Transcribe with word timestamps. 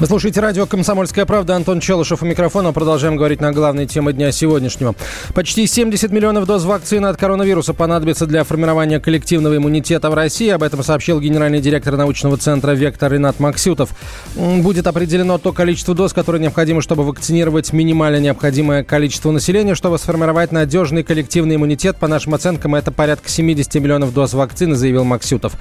Вы 0.00 0.06
слушаете 0.06 0.40
радио 0.40 0.64
«Комсомольская 0.64 1.26
правда». 1.26 1.56
Антон 1.56 1.80
Челышев 1.80 2.22
у 2.22 2.24
микрофона. 2.24 2.72
Продолжаем 2.72 3.16
говорить 3.16 3.40
на 3.40 3.50
главные 3.50 3.88
темы 3.88 4.12
дня 4.12 4.30
сегодняшнего. 4.30 4.94
Почти 5.34 5.66
70 5.66 6.12
миллионов 6.12 6.46
доз 6.46 6.62
вакцины 6.62 7.08
от 7.08 7.16
коронавируса 7.16 7.74
понадобится 7.74 8.26
для 8.26 8.44
формирования 8.44 9.00
коллективного 9.00 9.56
иммунитета 9.56 10.08
в 10.08 10.14
России. 10.14 10.50
Об 10.50 10.62
этом 10.62 10.84
сообщил 10.84 11.20
генеральный 11.20 11.60
директор 11.60 11.96
научного 11.96 12.36
центра 12.36 12.70
«Вектор» 12.72 13.12
Ренат 13.12 13.40
Максютов. 13.40 13.90
Будет 14.36 14.86
определено 14.86 15.36
то 15.36 15.52
количество 15.52 15.96
доз, 15.96 16.12
которое 16.12 16.38
необходимо, 16.38 16.80
чтобы 16.80 17.02
вакцинировать 17.02 17.72
минимально 17.72 18.20
необходимое 18.20 18.84
количество 18.84 19.32
населения, 19.32 19.74
чтобы 19.74 19.98
сформировать 19.98 20.52
надежный 20.52 21.02
коллективный 21.02 21.56
иммунитет. 21.56 21.96
По 21.96 22.06
нашим 22.06 22.34
оценкам, 22.34 22.76
это 22.76 22.92
порядка 22.92 23.28
70 23.28 23.74
миллионов 23.74 24.14
доз 24.14 24.32
вакцины, 24.32 24.76
заявил 24.76 25.02
Максютов. 25.02 25.54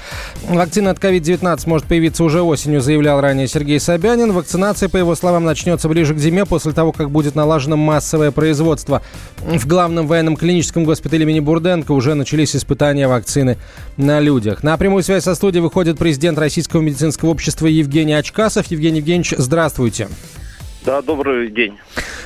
Вакцина 0.47 0.91
от 0.91 0.99
COVID-19 0.99 1.59
может 1.65 1.87
появиться 1.87 2.23
уже 2.23 2.43
осенью, 2.43 2.81
заявлял 2.81 3.19
ранее 3.19 3.47
Сергей 3.47 3.79
Собянин. 3.79 4.26
Собянин. 4.27 4.33
Вакцинация, 4.33 4.89
по 4.89 4.97
его 4.97 5.15
словам, 5.15 5.43
начнется 5.45 5.89
ближе 5.89 6.13
к 6.13 6.19
зиме, 6.19 6.45
после 6.45 6.71
того, 6.71 6.91
как 6.91 7.09
будет 7.09 7.35
налажено 7.35 7.77
массовое 7.77 8.31
производство. 8.31 9.01
В 9.41 9.65
главном 9.67 10.07
военном 10.07 10.35
клиническом 10.35 10.85
госпитале 10.85 11.23
имени 11.23 11.39
Бурденко 11.39 11.91
уже 11.91 12.13
начались 12.13 12.55
испытания 12.55 13.07
вакцины 13.07 13.57
на 13.97 14.19
людях. 14.19 14.63
На 14.63 14.77
прямую 14.77 15.03
связь 15.03 15.23
со 15.23 15.35
студией 15.35 15.61
выходит 15.61 15.97
президент 15.97 16.37
Российского 16.37 16.81
медицинского 16.81 17.29
общества 17.29 17.67
Евгений 17.67 18.13
Очкасов. 18.13 18.67
Евгений 18.67 18.99
Евгеньевич, 18.99 19.33
здравствуйте. 19.37 20.07
Да, 20.87 21.01
добрый 21.01 21.51
день. 21.51 21.77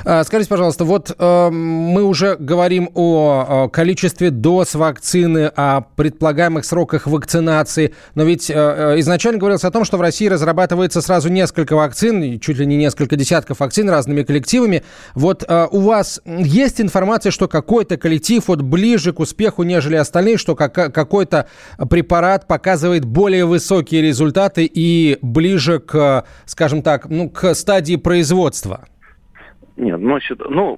А, 0.06 0.24
скажите, 0.24 0.48
пожалуйста, 0.48 0.86
вот 0.86 1.16
э, 1.18 1.50
мы 1.50 2.04
уже 2.04 2.36
говорим 2.36 2.92
о, 2.94 3.70
количестве 3.70 4.30
доз 4.30 4.76
вакцины, 4.76 5.52
о 5.56 5.82
предполагаемых 5.82 6.64
сроках 6.64 7.08
вакцинации, 7.08 7.96
но 8.14 8.24
ведь 8.24 8.52
э, 8.52 8.54
э, 8.54 9.00
изначально 9.00 9.40
говорилось 9.40 9.64
о 9.64 9.72
том, 9.72 9.84
что 9.84 9.98
в 9.98 10.02
России 10.02 10.28
разрабатывается 10.28 11.02
сразу 11.02 11.30
несколько 11.30 11.76
вакцин, 11.76 12.40
чуть 12.40 12.58
ли 12.58 12.68
не 12.68 12.78
несколько 12.78 13.16
десятков 13.16 13.62
вакцин 13.62 13.90
разными 13.90 14.22
коллективами. 14.22 14.84
Вот 15.16 15.44
э, 15.48 15.68
у 15.72 15.80
вас 15.80 16.22
есть 16.26 16.82
информация, 16.82 17.32
что 17.32 17.48
какой-то 17.48 17.98
коллектив 17.98 18.44
вот 18.48 18.62
ближе 18.62 19.12
к 19.12 19.20
успеху, 19.20 19.64
нежели 19.64 19.96
остальные, 19.96 20.38
что 20.38 20.56
как, 20.56 20.74
какой-то 20.74 21.48
препарат 21.90 22.46
показывает 22.46 23.06
более 23.06 23.46
высокие 23.46 24.04
результаты 24.04 24.70
и 24.72 25.18
ближе 25.24 25.80
к, 25.80 26.26
скажем 26.46 26.84
так, 26.84 27.10
ну, 27.10 27.28
к 27.28 27.56
стадии 27.56 27.96
производства? 27.96 28.51
Производства? 28.52 28.86
Нет, 29.78 30.00
значит, 30.00 30.40
ну, 30.48 30.78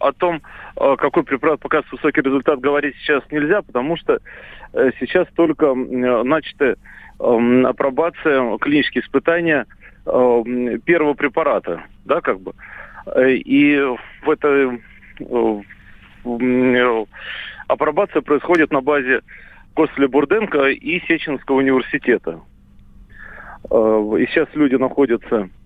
о 0.00 0.12
том, 0.12 0.42
э, 0.76 0.96
какой 0.98 1.24
препарат 1.24 1.60
показывает 1.60 1.92
высокий 1.92 2.20
результат, 2.20 2.60
говорить 2.60 2.94
сейчас 3.00 3.22
нельзя, 3.30 3.62
потому 3.62 3.96
что 3.96 4.18
э, 4.74 4.90
сейчас 5.00 5.26
только 5.34 5.74
начата 5.74 6.76
эм, 7.20 7.66
апробация, 7.66 8.58
клинические 8.58 9.02
испытания 9.02 9.66
первого 10.04 11.14
препарата, 11.14 11.84
да, 12.04 12.20
как 12.20 12.38
бы. 12.38 12.52
И 13.16 13.74
в 14.22 14.30
этой 14.30 14.82
апробация 17.66 18.20
происходит 18.20 18.70
на 18.70 18.82
базе 18.82 19.22
Костеля 19.74 20.08
Бурденко 20.08 20.66
и 20.68 21.00
Сеченского 21.08 21.56
университета. 21.56 22.40
Э, 23.70 24.16
и 24.18 24.26
сейчас 24.26 24.48
люди 24.54 24.74
находятся 24.74 25.48
Э, 25.48 25.63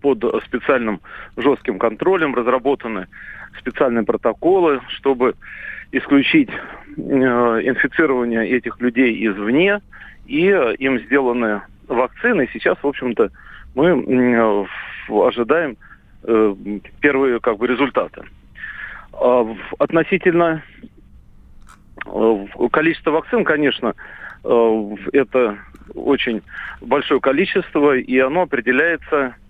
под 0.00 0.24
специальным 0.44 1.00
жестким 1.36 1.78
контролем, 1.78 2.34
разработаны 2.34 3.06
специальные 3.58 4.04
протоколы, 4.04 4.80
чтобы 4.88 5.34
исключить 5.92 6.50
э, 6.50 7.00
инфицирование 7.00 8.48
этих 8.48 8.80
людей 8.80 9.26
извне, 9.26 9.80
и 10.26 10.46
им 10.78 10.98
сделаны 11.00 11.62
вакцины. 11.88 12.48
Сейчас, 12.52 12.78
в 12.82 12.86
общем-то, 12.86 13.30
мы 13.74 14.66
ожидаем 15.08 15.76
э, 16.24 16.54
первые 17.00 17.40
как 17.40 17.58
бы 17.58 17.66
результаты. 17.66 18.24
А 19.12 19.46
относительно 19.78 20.62
количества 22.72 23.10
вакцин, 23.10 23.44
конечно, 23.44 23.94
это 24.42 25.58
очень 25.94 26.42
большое 26.80 27.20
количество, 27.20 27.94
и 27.94 28.18
оно 28.18 28.42
определяется 28.42 29.34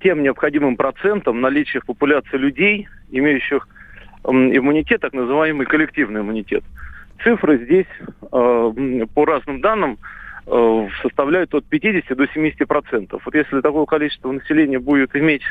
тем 0.00 0.22
необходимым 0.22 0.76
процентом 0.76 1.40
наличия 1.40 1.80
в 1.80 1.86
популяции 1.86 2.36
людей, 2.36 2.88
имеющих 3.10 3.68
иммунитет, 4.24 5.00
так 5.00 5.12
называемый 5.12 5.66
коллективный 5.66 6.20
иммунитет. 6.20 6.64
Цифры 7.22 7.58
здесь, 7.64 7.86
э, 8.32 9.06
по 9.14 9.24
разным 9.24 9.60
данным, 9.60 9.98
э, 10.46 10.88
составляют 11.02 11.54
от 11.54 11.64
50 11.66 12.14
до 12.14 12.26
70 12.28 12.66
процентов. 12.66 13.22
Вот 13.24 13.34
если 13.34 13.60
такое 13.60 13.84
количество 13.86 14.32
населения 14.32 14.78
будет 14.78 15.14
иметь 15.14 15.42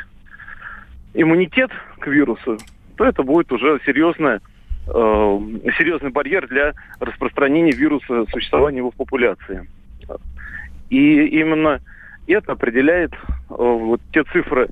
иммунитет 1.14 1.72
к 2.00 2.08
вирусу, 2.08 2.58
то 2.96 3.06
это 3.06 3.24
будет 3.24 3.52
уже 3.52 3.80
серьезная, 3.86 4.42
серьезный 4.88 6.10
барьер 6.10 6.48
для 6.48 6.74
распространения 7.00 7.72
вируса, 7.72 8.26
существования 8.32 8.80
его 8.80 8.92
в 8.92 8.96
популяции. 8.96 9.68
И 10.90 11.28
именно 11.40 11.80
это 12.34 12.54
определяет 12.54 13.14
э, 13.14 13.18
вот 13.50 14.02
те 14.14 14.24
цифры 14.26 14.70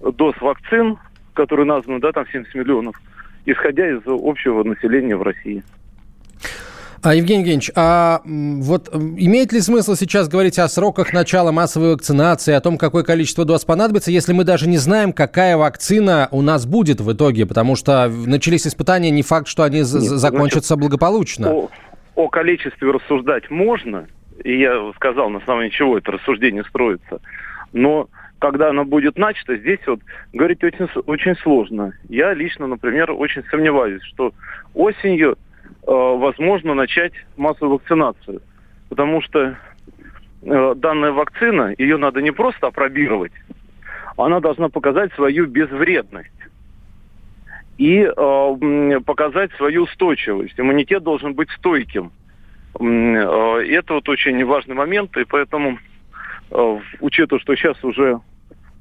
доз 0.00 0.34
вакцин, 0.40 0.98
которые 1.34 1.66
названы, 1.66 2.00
да, 2.00 2.12
там 2.12 2.26
70 2.30 2.54
миллионов, 2.54 2.96
исходя 3.46 3.88
из 3.88 4.00
общего 4.06 4.62
населения 4.64 5.16
в 5.16 5.22
России. 5.22 5.62
А, 7.00 7.14
Евгений 7.14 7.40
Евгеньевич, 7.40 7.70
а 7.76 8.22
вот 8.24 8.92
имеет 8.92 9.52
ли 9.52 9.60
смысл 9.60 9.94
сейчас 9.94 10.28
говорить 10.28 10.58
о 10.58 10.68
сроках 10.68 11.12
начала 11.12 11.52
массовой 11.52 11.92
вакцинации, 11.92 12.52
о 12.54 12.60
том, 12.60 12.76
какое 12.76 13.04
количество 13.04 13.44
доз 13.44 13.64
понадобится, 13.64 14.10
если 14.10 14.32
мы 14.32 14.42
даже 14.42 14.68
не 14.68 14.78
знаем, 14.78 15.12
какая 15.12 15.56
вакцина 15.56 16.28
у 16.32 16.42
нас 16.42 16.66
будет 16.66 17.00
в 17.00 17.12
итоге? 17.12 17.46
Потому 17.46 17.76
что 17.76 18.08
начались 18.08 18.66
испытания, 18.66 19.10
не 19.10 19.22
факт, 19.22 19.46
что 19.46 19.62
они 19.62 19.78
Нет, 19.78 19.86
закончатся 19.86 20.74
значит, 20.74 20.80
благополучно. 20.80 21.50
О, 21.52 21.70
о 22.16 22.28
количестве 22.28 22.90
рассуждать 22.90 23.48
можно, 23.48 24.08
и 24.44 24.58
я 24.60 24.92
сказал, 24.96 25.30
на 25.30 25.38
основании 25.38 25.70
чего 25.70 25.98
это 25.98 26.12
рассуждение 26.12 26.64
строится. 26.64 27.20
Но 27.72 28.08
когда 28.38 28.70
оно 28.70 28.84
будет 28.84 29.18
начато, 29.18 29.56
здесь 29.56 29.80
вот 29.86 30.00
говорить 30.32 30.62
очень, 30.62 30.88
очень 31.06 31.34
сложно. 31.36 31.92
Я 32.08 32.34
лично, 32.34 32.66
например, 32.66 33.10
очень 33.12 33.42
сомневаюсь, 33.50 34.02
что 34.04 34.32
осенью 34.74 35.32
э, 35.32 35.36
возможно 35.86 36.74
начать 36.74 37.12
массовую 37.36 37.78
вакцинацию. 37.78 38.40
Потому 38.88 39.20
что 39.22 39.56
э, 40.42 40.74
данная 40.76 41.12
вакцина, 41.12 41.74
ее 41.76 41.96
надо 41.96 42.22
не 42.22 42.30
просто 42.30 42.68
опробировать, 42.68 43.32
она 44.16 44.40
должна 44.40 44.68
показать 44.68 45.12
свою 45.14 45.46
безвредность 45.46 46.30
и 47.76 48.00
э, 48.00 49.00
показать 49.04 49.52
свою 49.52 49.84
устойчивость. 49.84 50.58
Иммунитет 50.58 51.02
должен 51.02 51.34
быть 51.34 51.50
стойким. 51.50 52.12
Э, 52.80 53.64
это 53.68 53.94
вот 53.94 54.08
очень 54.08 54.44
важный 54.44 54.74
момент, 54.74 55.16
и 55.16 55.24
поэтому, 55.24 55.78
э, 56.50 56.78
учитывая, 57.00 57.40
что 57.40 57.56
сейчас 57.56 57.82
уже 57.82 58.20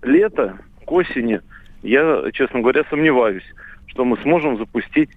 лето, 0.03 0.57
к 0.85 0.91
осени, 0.91 1.41
я, 1.83 2.23
честно 2.33 2.61
говоря, 2.61 2.83
сомневаюсь, 2.89 3.43
что 3.87 4.05
мы 4.05 4.17
сможем 4.17 4.57
запустить 4.57 5.09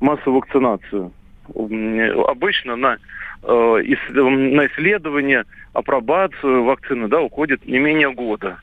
массовую 0.00 0.40
вакцинацию. 0.40 1.12
Обычно 1.48 2.76
на, 2.76 2.98
э, 3.42 3.48
на 3.48 4.66
исследование, 4.66 5.44
апробацию 5.72 6.64
вакцины 6.64 7.08
да, 7.08 7.20
уходит 7.20 7.64
не 7.66 7.78
менее 7.78 8.12
года. 8.12 8.60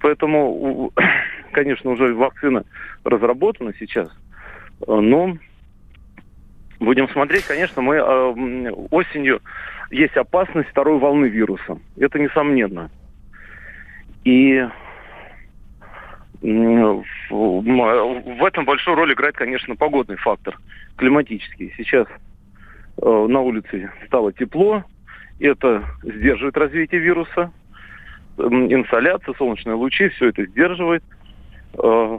Поэтому, 0.00 0.92
конечно, 1.52 1.90
уже 1.90 2.14
вакцина 2.14 2.64
разработана 3.04 3.72
сейчас, 3.78 4.10
но 4.86 5.36
Будем 6.82 7.08
смотреть, 7.10 7.44
конечно, 7.44 7.80
мы 7.80 7.94
э, 7.94 8.70
осенью 8.90 9.40
есть 9.92 10.16
опасность 10.16 10.68
второй 10.70 10.98
волны 10.98 11.26
вируса. 11.26 11.78
Это 11.96 12.18
несомненно. 12.18 12.90
И 14.24 14.66
в 16.40 18.44
этом 18.44 18.64
большую 18.64 18.96
роль 18.96 19.12
играет, 19.12 19.36
конечно, 19.36 19.76
погодный 19.76 20.16
фактор, 20.16 20.58
климатический. 20.96 21.72
Сейчас 21.76 22.08
э, 23.00 23.26
на 23.28 23.40
улице 23.40 23.92
стало 24.06 24.32
тепло, 24.32 24.82
это 25.38 25.84
сдерживает 26.02 26.56
развитие 26.56 27.00
вируса. 27.00 27.52
Инсоляция, 28.38 29.34
солнечные 29.34 29.76
лучи, 29.76 30.08
все 30.08 30.30
это 30.30 30.46
сдерживает. 30.46 31.04
Э, 31.74 32.18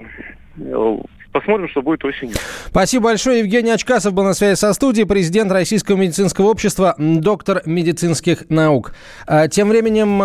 посмотрим, 1.34 1.68
что 1.68 1.82
будет 1.82 2.06
осенью. 2.06 2.36
Спасибо 2.68 3.06
большое. 3.06 3.40
Евгений 3.40 3.72
Очкасов 3.72 4.14
был 4.14 4.24
на 4.24 4.34
связи 4.34 4.56
со 4.56 4.72
студией, 4.74 5.06
президент 5.06 5.52
Российского 5.52 5.98
медицинского 5.98 6.46
общества, 6.46 6.96
доктор 6.98 7.64
медицинских 7.66 8.50
наук. 8.50 8.94
А, 9.26 9.48
тем 9.48 9.70
временем 9.70 10.22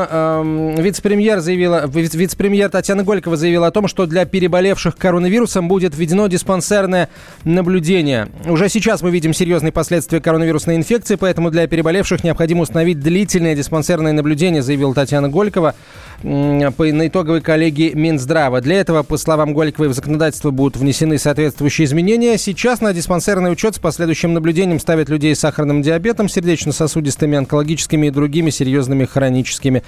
вице-премьер, 0.81 1.41
заявила, 1.41 1.87
вице-премьер 1.87 2.69
Татьяна 2.69 3.03
Голикова 3.03 3.37
заявила 3.37 3.69
о 3.69 3.71
том, 3.71 3.89
что 3.89 4.07
для 4.07 4.27
переболевших 4.27 4.97
коронавирусом 4.97 5.67
будет 5.67 5.97
введено 5.97 6.27
диспансерное 6.29 7.09
наблюдение. 7.45 8.29
Уже 8.47 8.69
сейчас 8.69 9.01
мы 9.01 9.11
видим 9.11 9.33
серьезные 9.33 9.73
последствия 9.73 10.21
коронавирусной 10.21 10.77
инфекции, 10.77 11.15
поэтому 11.15 11.51
для 11.51 11.67
переболевших 11.67 12.23
необходимо 12.23 12.63
установить 12.63 13.01
длительное 13.01 13.55
диспансерное 13.55 14.13
наблюдение, 14.13 14.61
заявила 14.61 14.95
Татьяна 14.95 15.31
Голикова 15.31 15.75
на 16.23 17.07
итоговой 17.07 17.41
коллегии 17.41 17.93
Минздрава. 17.95 18.61
Для 18.61 18.81
этого, 18.81 19.05
по 19.05 19.17
словам 19.17 19.55
Голиковой, 19.55 19.89
в 19.89 19.95
законодательство 19.95 20.51
будут 20.51 20.77
внесены 20.77 20.98
соответствующие 21.19 21.87
изменения. 21.87 22.37
Сейчас 22.39 22.81
на 22.81 22.93
диспансерный 22.93 23.53
учет 23.53 23.77
с 23.77 23.79
последующим 23.79 24.35
наблюдением 24.35 24.81
ставят 24.81 25.09
людей 25.09 25.35
с 25.35 25.41
сахарным 25.41 25.83
диабетом, 25.83 26.29
сердечно-сосудистыми, 26.29 27.39
онкологическими 27.39 28.09
и 28.09 28.11
другими 28.11 28.51
серьезными 28.51 29.05
хроническими 29.05 29.83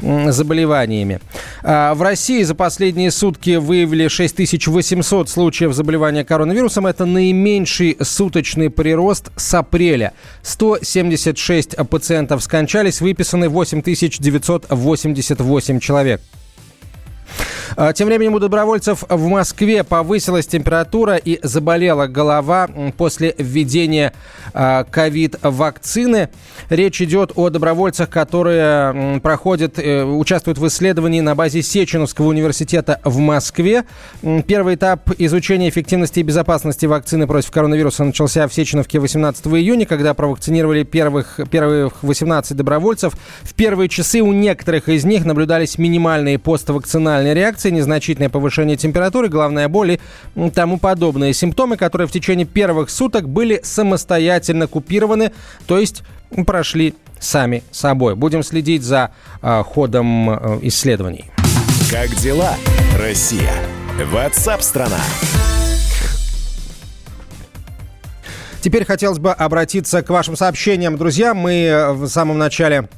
заболеваниями. 0.00 1.20
А, 1.62 1.94
в 1.94 2.02
России 2.02 2.42
за 2.42 2.54
последние 2.54 3.10
сутки 3.10 3.56
выявили 3.56 4.08
6800 4.08 5.28
случаев 5.28 5.74
заболевания 5.74 6.24
коронавирусом. 6.24 6.86
Это 6.86 7.04
наименьший 7.04 7.96
суточный 8.00 8.70
прирост 8.70 9.30
с 9.36 9.54
апреля. 9.54 10.12
176 10.42 11.76
пациентов 11.88 12.42
скончались, 12.42 13.00
выписаны 13.00 13.48
8988 13.48 15.14
8 15.44 15.80
человек. 15.80 16.20
А, 17.76 17.92
тем 17.92 18.08
временем 18.08 18.34
у 18.34 18.38
добровольцев 18.38 19.04
в 19.08 19.26
Москве 19.26 19.84
повысилась 19.84 20.46
температура 20.46 21.16
и 21.16 21.40
заболела 21.42 22.06
голова 22.06 22.68
после 22.96 23.34
введения 23.38 24.12
а, 24.52 24.84
ковид-вакцины. 24.84 26.28
Речь 26.70 27.02
идет 27.02 27.32
о 27.34 27.50
добровольцах, 27.50 28.10
которые 28.10 29.20
проходят, 29.20 29.78
э, 29.78 30.04
участвуют 30.04 30.58
в 30.58 30.66
исследовании 30.66 31.20
на 31.20 31.34
базе 31.34 31.62
Сеченовского 31.62 32.26
университета 32.26 33.00
в 33.04 33.18
Москве. 33.18 33.84
Первый 34.46 34.76
этап 34.76 35.10
изучения 35.18 35.68
эффективности 35.68 36.20
и 36.20 36.22
безопасности 36.22 36.86
вакцины 36.86 37.26
против 37.26 37.50
коронавируса 37.50 38.04
начался 38.04 38.46
в 38.46 38.54
Сеченовке 38.54 38.98
18 38.98 39.46
июня, 39.48 39.86
когда 39.86 40.14
провакцинировали 40.14 40.84
первых, 40.84 41.40
первых 41.50 42.02
18 42.02 42.56
добровольцев. 42.56 43.14
В 43.42 43.54
первые 43.54 43.88
часы 43.88 44.20
у 44.20 44.32
некоторых 44.32 44.88
из 44.88 45.04
них 45.04 45.24
наблюдались 45.24 45.78
минимальные 45.78 46.38
поствакцинальные 46.38 47.23
реакции 47.32 47.64
инфекции, 47.64 47.70
незначительное 47.70 48.28
повышение 48.28 48.76
температуры, 48.76 49.28
головная 49.28 49.68
боль 49.68 49.98
и 50.36 50.50
тому 50.50 50.78
подобные 50.78 51.32
симптомы, 51.32 51.76
которые 51.76 52.08
в 52.08 52.12
течение 52.12 52.46
первых 52.46 52.90
суток 52.90 53.28
были 53.28 53.60
самостоятельно 53.62 54.66
купированы, 54.66 55.32
то 55.66 55.78
есть 55.78 56.02
прошли 56.46 56.94
сами 57.20 57.62
собой. 57.70 58.16
Будем 58.16 58.42
следить 58.42 58.82
за 58.82 59.10
э, 59.42 59.62
ходом 59.62 60.30
э, 60.30 60.58
исследований. 60.62 61.30
Как 61.90 62.10
дела, 62.16 62.54
Россия? 62.98 63.52
Ватсап-страна! 64.10 65.00
Теперь 68.60 68.84
хотелось 68.84 69.18
бы 69.18 69.30
обратиться 69.30 70.02
к 70.02 70.08
вашим 70.08 70.36
сообщениям. 70.36 70.96
Друзья, 70.96 71.34
мы 71.34 71.64
э, 71.64 71.92
в 71.92 72.08
самом 72.08 72.38
начале 72.38 72.88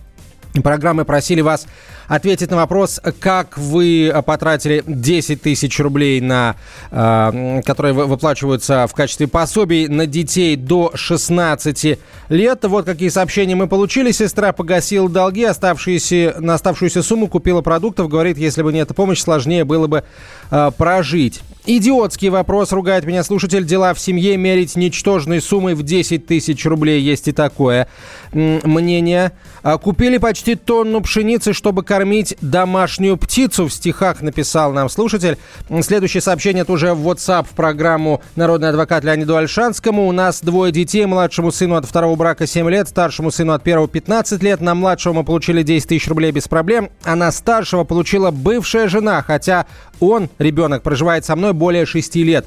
программы 0.62 1.04
просили 1.04 1.40
вас 1.40 1.66
ответить 2.08 2.50
на 2.50 2.56
вопрос, 2.56 3.00
как 3.20 3.58
вы 3.58 4.12
потратили 4.24 4.82
10 4.86 5.42
тысяч 5.42 5.78
рублей, 5.80 6.20
на, 6.20 6.56
э, 6.90 7.62
которые 7.64 7.92
выплачиваются 7.92 8.86
в 8.86 8.94
качестве 8.94 9.26
пособий 9.26 9.88
на 9.88 10.06
детей 10.06 10.56
до 10.56 10.92
16 10.94 11.98
лет. 12.28 12.64
Вот 12.64 12.84
какие 12.84 13.08
сообщения 13.08 13.54
мы 13.54 13.66
получили. 13.66 14.12
Сестра 14.12 14.52
погасила 14.52 15.08
долги, 15.08 15.44
оставшиеся, 15.44 16.36
на 16.38 16.54
оставшуюся 16.54 17.02
сумму 17.02 17.28
купила 17.28 17.62
продуктов. 17.62 18.08
Говорит, 18.08 18.38
если 18.38 18.62
бы 18.62 18.72
не 18.72 18.80
эта 18.80 18.94
помощь, 18.94 19.20
сложнее 19.20 19.64
было 19.64 19.86
бы 19.86 20.04
э, 20.50 20.70
прожить. 20.76 21.42
Идиотский 21.68 22.28
вопрос, 22.28 22.70
ругает 22.70 23.06
меня 23.06 23.24
слушатель. 23.24 23.64
Дела 23.64 23.92
в 23.92 23.98
семье 23.98 24.36
мерить 24.36 24.76
ничтожной 24.76 25.40
суммой 25.40 25.74
в 25.74 25.82
10 25.82 26.24
тысяч 26.24 26.64
рублей. 26.64 27.02
Есть 27.02 27.26
и 27.26 27.32
такое 27.32 27.88
мнение. 28.32 29.32
А, 29.64 29.76
купили 29.76 30.18
почти 30.18 30.54
тонну 30.54 31.00
пшеницы, 31.00 31.52
чтобы 31.52 31.82
кормить 31.82 32.36
домашнюю 32.40 33.16
птицу. 33.16 33.66
В 33.66 33.72
стихах 33.72 34.22
написал 34.22 34.72
нам 34.72 34.88
слушатель. 34.88 35.38
Следующее 35.82 36.20
сообщение 36.20 36.62
это 36.62 36.72
уже 36.72 36.94
в 36.94 37.08
WhatsApp 37.08 37.48
в 37.50 37.56
программу 37.56 38.22
«Народный 38.36 38.68
адвокат» 38.68 39.02
Леониду 39.02 39.36
Альшанскому. 39.36 40.06
У 40.06 40.12
нас 40.12 40.42
двое 40.42 40.70
детей. 40.70 41.04
Младшему 41.04 41.50
сыну 41.50 41.74
от 41.74 41.84
второго 41.84 42.14
брака 42.14 42.46
7 42.46 42.70
лет, 42.70 42.88
старшему 42.88 43.32
сыну 43.32 43.54
от 43.54 43.64
первого 43.64 43.88
15 43.88 44.40
лет. 44.40 44.60
На 44.60 44.76
младшего 44.76 45.14
мы 45.14 45.24
получили 45.24 45.64
10 45.64 45.88
тысяч 45.88 46.06
рублей 46.06 46.30
без 46.30 46.46
проблем. 46.46 46.90
А 47.02 47.16
на 47.16 47.32
старшего 47.32 47.82
получила 47.82 48.30
бывшая 48.30 48.86
жена, 48.86 49.20
хотя 49.22 49.66
он, 49.98 50.28
ребенок, 50.38 50.82
проживает 50.82 51.24
со 51.24 51.34
мной 51.34 51.54
более 51.56 51.86
6 51.86 52.16
лет 52.16 52.46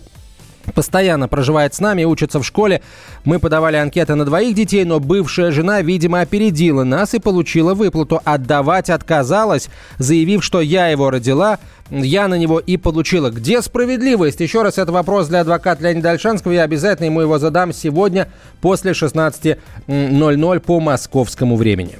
постоянно 0.73 1.27
проживает 1.27 1.73
с 1.73 1.79
нами, 1.79 2.03
учится 2.03 2.39
в 2.39 2.45
школе. 2.45 2.81
Мы 3.23 3.39
подавали 3.39 3.77
анкеты 3.77 4.15
на 4.15 4.25
двоих 4.25 4.55
детей, 4.55 4.85
но 4.85 4.99
бывшая 4.99 5.51
жена, 5.51 5.81
видимо, 5.81 6.21
опередила 6.21 6.83
нас 6.83 7.13
и 7.13 7.19
получила 7.19 7.73
выплату. 7.73 8.21
Отдавать 8.23 8.89
отказалась, 8.89 9.69
заявив, 9.97 10.43
что 10.43 10.61
я 10.61 10.87
его 10.87 11.09
родила, 11.09 11.59
я 11.89 12.27
на 12.27 12.35
него 12.35 12.59
и 12.59 12.77
получила. 12.77 13.29
Где 13.31 13.61
справедливость? 13.61 14.39
Еще 14.39 14.61
раз, 14.61 14.77
это 14.77 14.91
вопрос 14.91 15.27
для 15.27 15.41
адвоката 15.41 15.83
Леонида 15.83 16.11
Альшанского. 16.11 16.51
Я 16.51 16.63
обязательно 16.63 17.07
ему 17.07 17.21
его 17.21 17.39
задам 17.39 17.73
сегодня 17.73 18.27
после 18.61 18.91
16.00 18.91 20.59
по 20.59 20.79
московскому 20.79 21.55
времени. 21.55 21.97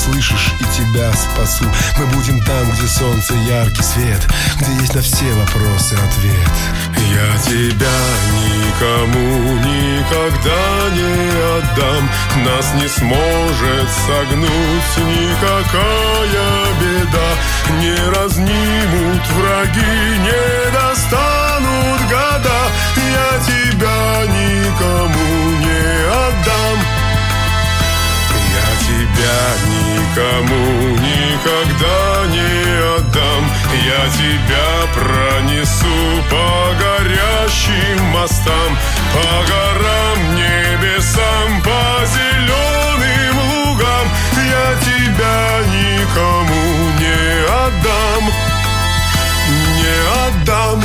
Я 0.00 0.06
пробьюсь, 0.06 0.10
слышишь, 0.10 0.52
и 0.60 0.64
тебя 0.76 1.12
спасу. 1.12 1.64
Мы 1.98 2.06
будем 2.06 2.40
там, 2.42 2.70
где 2.70 2.86
солнце, 2.86 3.34
яркий 3.34 3.82
свет 3.82 4.26
Где 4.60 4.72
есть 4.80 4.94
на 4.94 5.02
все 5.02 5.32
вопросы 5.32 5.94
ответ. 5.94 6.50
Я 6.96 7.38
тебя 7.42 7.98
никому 8.40 9.54
никогда 9.58 10.90
не 10.94 11.12
отдам. 11.58 12.10
Нас 12.44 12.72
не 12.74 12.88
сможет 12.88 13.88
согнуть 14.06 14.96
никакая 14.96 16.40
беда. 16.80 17.30
Не 17.80 17.96
разнимут 18.10 19.26
враги, 19.36 20.18
не 20.18 20.70
достанут 20.72 22.00
года 22.08 22.49
никому 30.20 30.96
никогда 30.98 32.26
не 32.26 32.96
отдам. 32.96 33.42
Я 33.72 34.08
тебя 34.12 34.68
пронесу 34.94 36.22
по 36.30 36.74
горящим 36.78 38.02
мостам 38.12 38.78
По 39.14 39.28
горам, 39.48 40.18
небесам, 40.36 41.62
по 41.62 42.04
зеленым 42.06 43.36
лугам. 43.50 44.06
Я 44.36 44.68
тебя 44.80 45.40
никому 45.78 46.62
не 46.98 47.20
отдам 47.64 48.22
Не 49.78 49.96
отдам, 50.26 50.84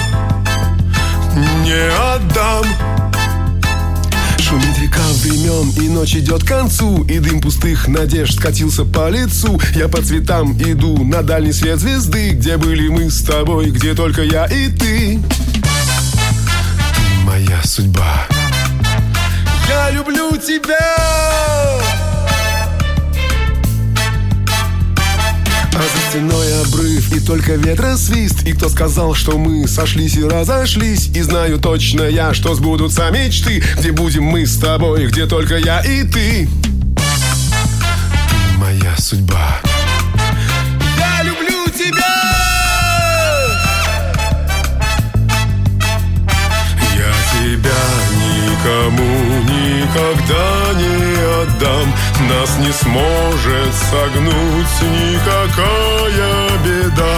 не 1.63 1.89
отдам 1.89 2.14
времен, 5.46 5.70
и 5.82 5.90
ночь 5.90 6.16
идет 6.16 6.44
к 6.44 6.48
концу 6.48 7.04
И 7.04 7.20
дым 7.20 7.42
пустых 7.42 7.88
надежд 7.88 8.36
скатился 8.36 8.84
по 8.84 9.10
лицу. 9.10 9.60
Я 9.75 9.88
по 9.88 10.02
цветам 10.02 10.58
иду 10.58 11.04
на 11.04 11.22
дальний 11.22 11.54
свет 11.54 11.80
звезды 11.80 12.32
Где 12.32 12.58
были 12.58 12.88
мы 12.88 13.10
с 13.10 13.24
тобой, 13.24 13.72
где 13.72 13.94
только 13.94 14.24
я 14.24 14.46
и 14.46 14.70
ты. 14.70 15.20
Ты 15.20 15.20
моя 17.24 17.62
судьба. 17.64 18.28
Я 19.68 19.92
люблю 19.92 20.36
тебя 20.38 21.95
А 25.75 25.82
за 25.82 26.10
стеной 26.10 26.62
обрыв 26.62 27.12
и 27.13 27.20
только 27.20 27.55
ветра 27.55 27.98
свист. 27.98 28.44
И 28.44 28.53
кто 28.53 28.70
сказал, 28.70 29.13
что 29.13 29.38
мы 29.38 29.67
сошлись 29.67 30.15
и 30.15 30.24
разошлись? 30.24 31.10
И 31.10 31.22
знаю 31.22 31.60
точно 31.60 32.03
я, 32.03 32.34
что 32.34 32.55
сбудутся 32.55 33.10
мечты. 33.12 33.62
Где 33.77 33.91
будем 33.91 34.24
мы 34.24 34.46
с 34.46 34.58
тобой, 34.58 35.08
где 35.08 35.25
только 35.25 35.58
я 35.58 35.82
и 35.82 36.03
ты? 36.03 36.48
Ты 36.48 36.50
моя 38.58 38.96
судьба. 38.98 39.62
Я 40.98 41.24
люблю 41.24 41.65
тебя! 41.77 42.15
Я 46.96 47.13
тебя 47.34 47.82
никому 48.24 49.44
никогда 49.44 50.74
не 50.79 51.05
отдам 51.42 51.94
Нас 52.30 52.58
не 52.58 52.72
сможет 52.72 53.74
согнуть 53.89 54.82
никакая 54.82 56.50
беда. 56.63 57.13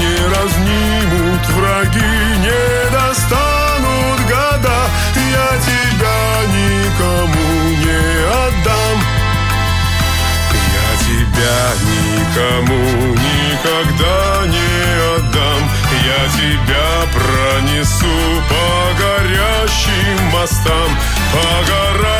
Не 0.00 0.16
разнимут 0.34 1.46
враги, 1.56 2.14
не 2.44 2.90
достанут 2.90 4.20
года. 4.28 4.78
Я 5.16 5.50
тебя 5.68 6.20
никому 6.58 7.48
не 7.82 8.02
отдам. 8.46 8.96
Я 10.78 10.90
тебя 11.06 11.60
никому 11.94 12.82
никогда 13.14 14.46
не 14.46 14.70
отдам. 15.16 15.70
Я 16.02 16.22
тебя 16.38 16.90
пронесу 17.12 18.16
по 18.48 18.64
горящим 18.98 20.18
мостам 20.32 20.90
По 21.32 21.46
горам, 21.66 22.19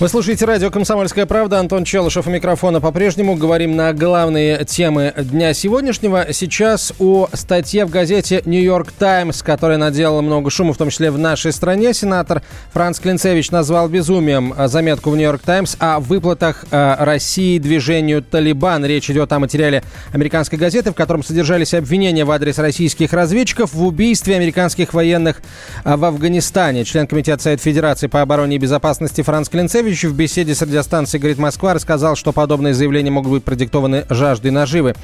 Вы 0.00 0.08
слушаете 0.08 0.44
радио 0.44 0.70
«Комсомольская 0.70 1.26
правда». 1.26 1.58
Антон 1.58 1.82
Челышев 1.82 2.28
у 2.28 2.30
микрофона 2.30 2.80
по-прежнему. 2.80 3.34
Говорим 3.34 3.74
на 3.74 3.92
главные 3.92 4.64
темы 4.64 5.12
дня 5.16 5.52
сегодняшнего. 5.52 6.32
Сейчас 6.32 6.92
о 7.00 7.28
статье 7.32 7.84
в 7.84 7.90
газете 7.90 8.40
«Нью-Йорк 8.44 8.92
Таймс», 8.92 9.42
которая 9.42 9.76
наделала 9.76 10.20
много 10.20 10.50
шума, 10.50 10.72
в 10.72 10.76
том 10.76 10.90
числе 10.90 11.10
в 11.10 11.18
нашей 11.18 11.52
стране. 11.52 11.92
Сенатор 11.92 12.42
Франц 12.72 13.00
Клинцевич 13.00 13.50
назвал 13.50 13.88
безумием 13.88 14.54
заметку 14.66 15.10
в 15.10 15.16
«Нью-Йорк 15.16 15.42
Таймс» 15.42 15.74
о 15.80 15.98
выплатах 15.98 16.64
России 16.70 17.58
движению 17.58 18.22
«Талибан». 18.22 18.86
Речь 18.86 19.10
идет 19.10 19.32
о 19.32 19.40
материале 19.40 19.82
американской 20.12 20.60
газеты, 20.60 20.92
в 20.92 20.94
котором 20.94 21.24
содержались 21.24 21.74
обвинения 21.74 22.24
в 22.24 22.30
адрес 22.30 22.58
российских 22.58 23.12
разведчиков 23.12 23.74
в 23.74 23.84
убийстве 23.84 24.36
американских 24.36 24.94
военных 24.94 25.42
в 25.82 26.04
Афганистане. 26.04 26.84
Член 26.84 27.08
Комитета 27.08 27.42
Совет 27.42 27.60
Федерации 27.60 28.06
по 28.06 28.22
обороне 28.22 28.54
и 28.54 28.58
безопасности 28.60 29.22
Франц 29.22 29.48
Клинцевич 29.48 29.87
в 29.88 30.14
беседе 30.14 30.54
с 30.54 30.62
радиостанцией 30.62 31.20
«Говорит 31.20 31.38
Москва» 31.38 31.74
рассказал, 31.74 32.14
что 32.14 32.32
подобные 32.32 32.74
заявления 32.74 33.10
могут 33.10 33.32
быть 33.32 33.44
продиктованы 33.44 34.04
жаждой 34.10 34.50
наживы. 34.50 34.94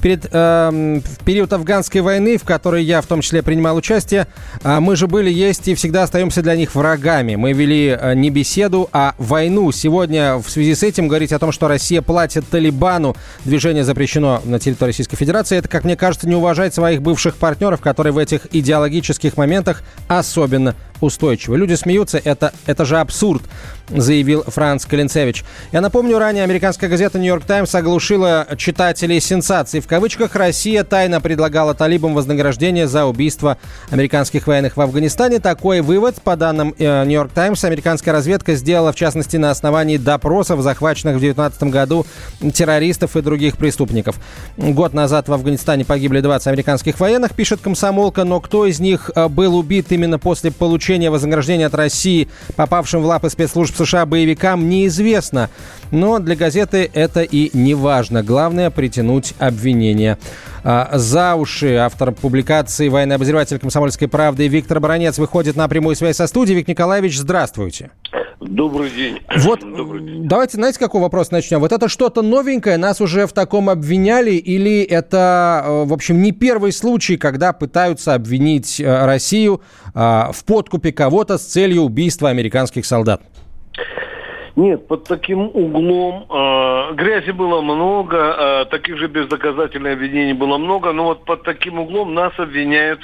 Перед, 0.00 0.26
э, 0.30 1.00
в 1.04 1.24
период 1.24 1.52
афганской 1.52 2.00
войны, 2.00 2.38
в 2.38 2.44
которой 2.44 2.82
я 2.82 3.00
в 3.00 3.06
том 3.06 3.20
числе 3.20 3.42
принимал 3.42 3.76
участие, 3.76 4.26
э, 4.64 4.80
мы 4.80 4.96
же 4.96 5.06
были, 5.06 5.30
есть 5.30 5.68
и 5.68 5.74
всегда 5.74 6.02
остаемся 6.02 6.42
для 6.42 6.56
них 6.56 6.74
врагами. 6.74 7.36
Мы 7.36 7.52
вели 7.52 7.96
э, 7.98 8.14
не 8.14 8.30
беседу, 8.30 8.88
а 8.92 9.14
войну. 9.18 9.70
Сегодня 9.70 10.36
в 10.36 10.48
связи 10.48 10.74
с 10.74 10.82
этим 10.82 11.06
говорить 11.06 11.32
о 11.32 11.38
том, 11.38 11.52
что 11.52 11.68
Россия 11.68 12.02
платит 12.02 12.44
Талибану, 12.48 13.16
движение 13.44 13.84
запрещено 13.84 14.42
на 14.44 14.58
территории 14.58 14.90
Российской 14.90 15.16
Федерации, 15.16 15.58
это, 15.58 15.68
как 15.68 15.84
мне 15.84 15.96
кажется, 15.96 16.28
не 16.28 16.34
уважать 16.34 16.74
своих 16.74 17.00
бывших 17.00 17.36
партнеров, 17.36 17.80
которые 17.80 18.12
в 18.12 18.18
этих 18.18 18.48
идеологических 18.50 19.36
моментах 19.36 19.82
особенно 20.08 20.74
устойчивы. 21.02 21.56
Люди 21.56 21.74
смеются, 21.74 22.20
это, 22.22 22.52
это 22.66 22.84
же 22.84 22.98
абсурд, 22.98 23.42
заявил 23.88 24.42
Франц 24.46 24.84
Калинцевич. 24.86 25.44
Я 25.72 25.80
напомню, 25.80 26.18
ранее 26.18 26.44
американская 26.44 26.88
газета 26.88 27.18
«Нью-Йорк 27.18 27.44
Таймс» 27.44 27.74
оглушила 27.74 28.46
читателей 28.56 29.20
сенсаций. 29.20 29.80
В 29.80 29.86
кавычках 29.86 30.34
«Россия 30.34 30.84
тайно 30.84 31.20
предлагала 31.20 31.74
талибам 31.74 32.14
вознаграждение 32.14 32.86
за 32.86 33.04
убийство 33.06 33.58
американских 33.90 34.46
военных 34.46 34.76
в 34.76 34.80
Афганистане». 34.80 35.40
Такой 35.40 35.80
вывод, 35.80 36.20
по 36.22 36.36
данным 36.36 36.74
э, 36.78 37.04
«Нью-Йорк 37.04 37.32
Таймс», 37.32 37.64
американская 37.64 38.14
разведка 38.14 38.54
сделала, 38.54 38.92
в 38.92 38.96
частности, 38.96 39.36
на 39.36 39.50
основании 39.50 39.96
допросов, 39.96 40.60
захваченных 40.60 41.16
в 41.16 41.20
2019 41.20 41.62
году 41.64 42.06
террористов 42.54 43.16
и 43.16 43.22
других 43.22 43.56
преступников. 43.56 44.16
Год 44.56 44.94
назад 44.94 45.28
в 45.28 45.32
Афганистане 45.32 45.84
погибли 45.84 46.20
20 46.20 46.46
американских 46.46 47.00
военных, 47.00 47.34
пишет 47.34 47.60
комсомолка, 47.60 48.24
но 48.24 48.40
кто 48.40 48.66
из 48.66 48.80
них 48.80 49.10
э, 49.14 49.28
был 49.28 49.56
убит 49.56 49.92
именно 49.92 50.18
после 50.18 50.50
получения 50.50 50.91
вознаграждения 51.10 51.66
от 51.66 51.74
России, 51.74 52.28
попавшим 52.56 53.02
в 53.02 53.06
лапы 53.06 53.30
спецслужб 53.30 53.76
США 53.76 54.06
боевикам, 54.06 54.68
неизвестно. 54.68 55.50
Но 55.92 56.18
для 56.18 56.34
газеты 56.34 56.90
это 56.92 57.22
и 57.22 57.56
не 57.56 57.74
важно. 57.74 58.22
Главное 58.22 58.70
притянуть 58.70 59.34
обвинение 59.38 60.18
а, 60.64 60.88
за 60.94 61.34
уши. 61.34 61.74
Автор 61.74 62.12
публикации 62.12 62.88
«Военный 62.88 63.16
обозреватель 63.16 63.58
комсомольской 63.58 64.08
правды» 64.08 64.48
Виктор 64.48 64.80
Баранец 64.80 65.18
выходит 65.18 65.54
на 65.54 65.68
прямую 65.68 65.94
связь 65.94 66.16
со 66.16 66.26
студией. 66.26 66.56
Виктор 66.56 66.72
Николаевич, 66.72 67.18
здравствуйте. 67.18 67.90
Добрый 68.40 68.90
день. 68.90 69.20
Вот 69.36 69.60
Добрый 69.60 70.02
день. 70.02 70.26
давайте, 70.26 70.56
знаете, 70.56 70.78
какой 70.78 71.00
вопрос 71.00 71.30
начнем? 71.30 71.60
Вот 71.60 71.72
это 71.72 71.88
что-то 71.88 72.22
новенькое, 72.22 72.76
нас 72.76 73.00
уже 73.00 73.26
в 73.26 73.32
таком 73.32 73.70
обвиняли, 73.70 74.32
или 74.32 74.82
это, 74.82 75.62
э, 75.64 75.84
в 75.84 75.92
общем, 75.92 76.20
не 76.22 76.32
первый 76.32 76.72
случай, 76.72 77.16
когда 77.16 77.52
пытаются 77.52 78.14
обвинить 78.14 78.80
э, 78.80 79.04
Россию 79.06 79.60
э, 79.94 79.98
в 80.32 80.44
подкупе 80.44 80.90
кого-то 80.90 81.38
с 81.38 81.42
целью 81.42 81.82
убийства 81.82 82.30
американских 82.30 82.84
солдат? 82.84 83.22
Нет, 84.54 84.86
под 84.86 85.04
таким 85.04 85.40
углом 85.40 86.26
э, 86.28 86.94
грязи 86.94 87.30
было 87.30 87.62
много, 87.62 88.16
э, 88.16 88.64
таких 88.66 88.98
же 88.98 89.08
бездоказательных 89.08 89.94
обвинений 89.94 90.34
было 90.34 90.58
много, 90.58 90.92
но 90.92 91.04
вот 91.04 91.24
под 91.24 91.42
таким 91.42 91.78
углом 91.78 92.12
нас 92.12 92.32
обвиняют 92.38 93.00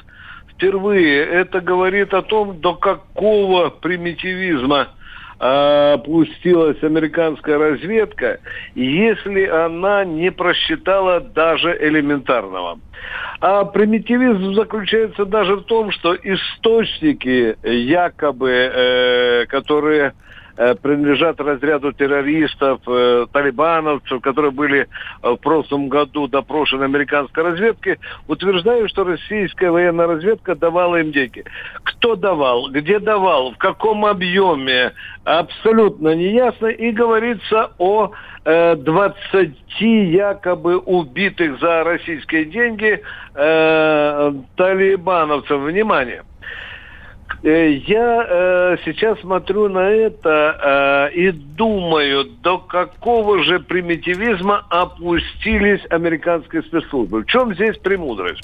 впервые. 0.53 1.25
Это 1.25 1.61
говорит 1.61 2.13
о 2.13 2.21
том, 2.21 2.61
до 2.61 2.75
какого 2.75 3.71
примитивизма 3.71 4.89
э, 5.41 5.99
пустилась 6.05 6.83
американская 6.83 7.57
разведка, 7.57 8.41
если 8.75 9.47
она 9.47 10.05
не 10.05 10.31
просчитала 10.31 11.21
даже 11.21 11.75
элементарного. 11.81 12.79
А 13.41 13.65
примитивизм 13.65 14.53
заключается 14.53 15.25
даже 15.25 15.57
в 15.57 15.63
том, 15.63 15.93
что 15.93 16.15
источники 16.15 17.57
якобы, 17.63 18.51
э, 18.51 19.47
которые 19.47 20.09
э, 20.09 20.28
принадлежат 20.83 21.41
разряду 21.41 21.93
террористов, 21.93 22.81
э, 22.87 23.27
талибановцев, 23.33 24.21
которые 24.21 24.51
были 24.51 24.89
э, 25.23 25.31
в 25.31 25.37
прошлом 25.37 25.89
году 25.89 26.27
допрошены 26.27 26.85
американской 26.85 27.45
разведкой, 27.45 27.99
утверждают, 28.27 28.91
что 28.91 29.05
российская 29.05 29.71
военная 29.71 30.09
разведка 30.09 30.57
давала 30.57 30.97
им 30.97 31.13
деньги. 31.13 31.45
Кто 31.85 32.17
давал, 32.17 32.71
где 32.71 32.99
давал, 32.99 33.53
в 33.53 33.59
каком 33.59 34.05
объеме, 34.05 34.93
абсолютно 35.25 36.15
неясно. 36.15 36.67
И 36.67 36.91
говорится 36.91 37.71
о 37.79 38.11
э, 38.45 38.75
20 38.75 39.55
якобы 39.81 40.79
убитых 40.79 41.61
за 41.61 41.85
российские 41.85 42.47
деньги 42.47 43.01
э, 43.35 44.33
талибановцев. 44.57 45.61
Внимание! 45.61 46.25
Э, 47.43 47.71
я 47.71 48.27
э, 48.29 48.77
сейчас 48.85 49.21
смотрю 49.21 49.69
на 49.69 49.91
это 49.91 51.09
э, 51.13 51.15
и 51.15 51.31
думаю, 51.31 52.25
до 52.43 52.59
какого 52.59 53.43
же 53.45 53.61
примитивизма 53.61 54.67
опустились 54.69 55.81
американские 55.91 56.63
спецслужбы. 56.63 57.23
В 57.23 57.27
чем 57.27 57.55
здесь 57.55 57.79
премудрость? 57.79 58.43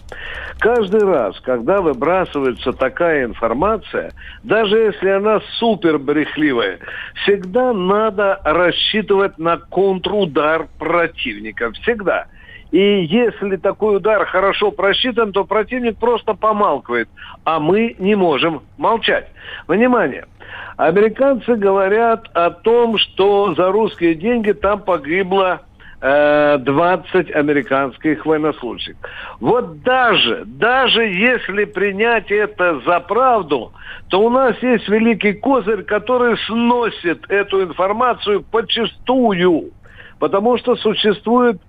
Каждый 0.58 1.00
раз, 1.00 1.38
когда 1.40 1.80
выбрасывается 1.80 2.72
такая 2.72 3.24
информация, 3.24 4.12
даже 4.44 4.78
если 4.78 5.08
она 5.08 5.40
супер 5.58 5.98
брехливая, 5.98 6.78
всегда 7.22 7.72
надо 7.72 8.40
рассчитывать 8.44 9.38
на 9.38 9.56
контрудар 9.56 10.68
противника. 10.78 11.72
Всегда. 11.72 12.26
И 12.74 13.04
если 13.04 13.54
такой 13.54 13.98
удар 13.98 14.26
хорошо 14.26 14.72
просчитан, 14.72 15.30
то 15.30 15.44
противник 15.44 15.96
просто 15.96 16.34
помалкивает, 16.34 17.08
а 17.44 17.60
мы 17.60 17.94
не 18.00 18.16
можем 18.16 18.62
молчать. 18.78 19.28
Внимание! 19.68 20.24
Американцы 20.76 21.54
говорят 21.54 22.28
о 22.34 22.50
том, 22.50 22.98
что 22.98 23.54
за 23.54 23.70
русские 23.70 24.16
деньги 24.16 24.50
там 24.50 24.80
погибло 24.80 25.60
20 26.00 27.30
э, 27.30 27.32
американских 27.34 28.26
военнослужащих. 28.26 28.96
Вот 29.38 29.82
даже, 29.82 30.42
даже 30.44 31.04
если 31.04 31.66
принять 31.66 32.32
это 32.32 32.80
за 32.80 32.98
правду, 32.98 33.72
то 34.08 34.20
у 34.20 34.30
нас 34.30 34.60
есть 34.60 34.88
великий 34.88 35.34
козырь, 35.34 35.84
который 35.84 36.36
сносит 36.48 37.24
эту 37.30 37.62
информацию 37.62 38.42
почастую. 38.42 39.70
Потому 40.18 40.58
что 40.58 40.74
существует 40.74 41.60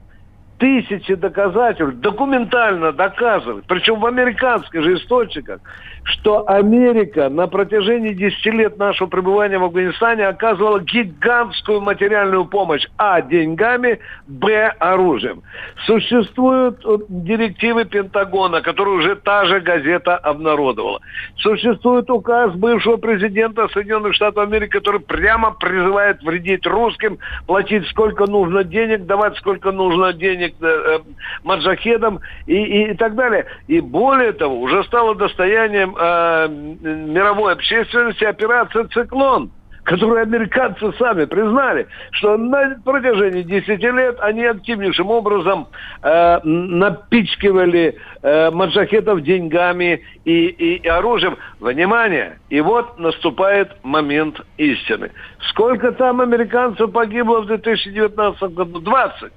тысячи 0.57 1.15
доказательств, 1.15 1.99
документально 1.99 2.91
доказывают, 2.91 3.65
причем 3.67 3.99
в 3.99 4.05
американских 4.05 4.83
же 4.83 4.95
источниках, 4.95 5.59
что 6.05 6.47
Америка 6.47 7.29
на 7.29 7.47
протяжении 7.47 8.13
10 8.13 8.45
лет 8.53 8.77
нашего 8.77 9.07
пребывания 9.07 9.57
в 9.57 9.63
Афганистане 9.63 10.27
оказывала 10.27 10.79
гигантскую 10.79 11.81
материальную 11.81 12.45
помощь, 12.45 12.85
а, 12.97 13.21
деньгами, 13.21 13.99
б, 14.27 14.71
оружием. 14.79 15.41
Существуют 15.87 16.85
э, 16.85 16.97
директивы 17.09 17.85
Пентагона, 17.85 18.61
которые 18.61 18.97
уже 18.97 19.15
та 19.15 19.45
же 19.45 19.59
газета 19.59 20.15
обнародовала. 20.15 20.99
Существует 21.37 22.09
указ 22.11 22.53
бывшего 22.53 22.97
президента 22.97 23.67
Соединенных 23.69 24.13
Штатов 24.13 24.43
Америки, 24.43 24.71
который 24.71 24.99
прямо 24.99 25.51
призывает 25.51 26.21
вредить 26.21 26.67
русским, 26.67 27.17
платить 27.47 27.87
сколько 27.87 28.27
нужно 28.27 28.63
денег, 28.63 29.05
давать 29.05 29.37
сколько 29.37 29.71
нужно 29.71 30.13
денег 30.13 30.53
э, 30.61 30.65
э, 30.67 30.99
маджахедам 31.43 32.19
и, 32.45 32.55
и, 32.55 32.91
и 32.91 32.93
так 32.93 33.15
далее. 33.15 33.47
И 33.67 33.79
более 33.79 34.33
того, 34.33 34.61
уже 34.61 34.83
стало 34.83 35.15
достоянием 35.15 35.94
э, 35.97 36.47
мировой 36.47 37.53
общественности 37.53 38.23
операция 38.23 38.85
«Циклон», 38.85 39.51
которую 39.85 40.21
американцы 40.21 40.91
сами 40.97 41.25
признали, 41.25 41.87
что 42.11 42.37
на 42.37 42.75
протяжении 42.83 43.43
10 43.43 43.79
лет 43.79 44.17
они 44.19 44.43
активнейшим 44.43 45.09
образом 45.11 45.67
э, 46.01 46.39
напичкивали 46.43 47.95
э, 48.21 48.49
маджахетов 48.49 49.21
деньгами 49.21 50.01
и, 50.25 50.47
и, 50.47 50.75
и 50.77 50.87
оружием. 50.87 51.37
Внимание! 51.59 52.39
И 52.49 52.59
вот 52.61 52.99
наступает 52.99 53.71
момент 53.83 54.41
истины. 54.57 55.11
Сколько 55.49 55.91
там 55.91 56.19
американцев 56.19 56.91
погибло 56.91 57.41
в 57.41 57.45
2019 57.45 58.41
году? 58.53 58.79
20. 58.79 59.31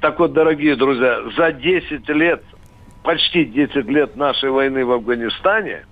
Так 0.00 0.18
вот, 0.18 0.32
дорогие 0.32 0.74
друзья, 0.74 1.20
за 1.36 1.52
10 1.52 2.08
лет, 2.08 2.42
почти 3.04 3.44
10 3.44 3.86
лет 3.90 4.16
нашей 4.16 4.50
войны 4.50 4.86
в 4.86 4.92
Афганистане– 4.92 5.84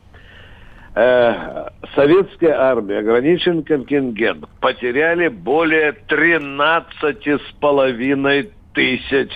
э, 0.94 1.68
советская 1.94 2.58
армия, 2.58 2.98
ограничен 2.98 3.62
контингент, 3.62 4.48
потеряли 4.60 5.28
более 5.28 5.92
13 5.92 7.26
с 7.26 7.52
половиной 7.60 8.50
тысяч 8.74 9.30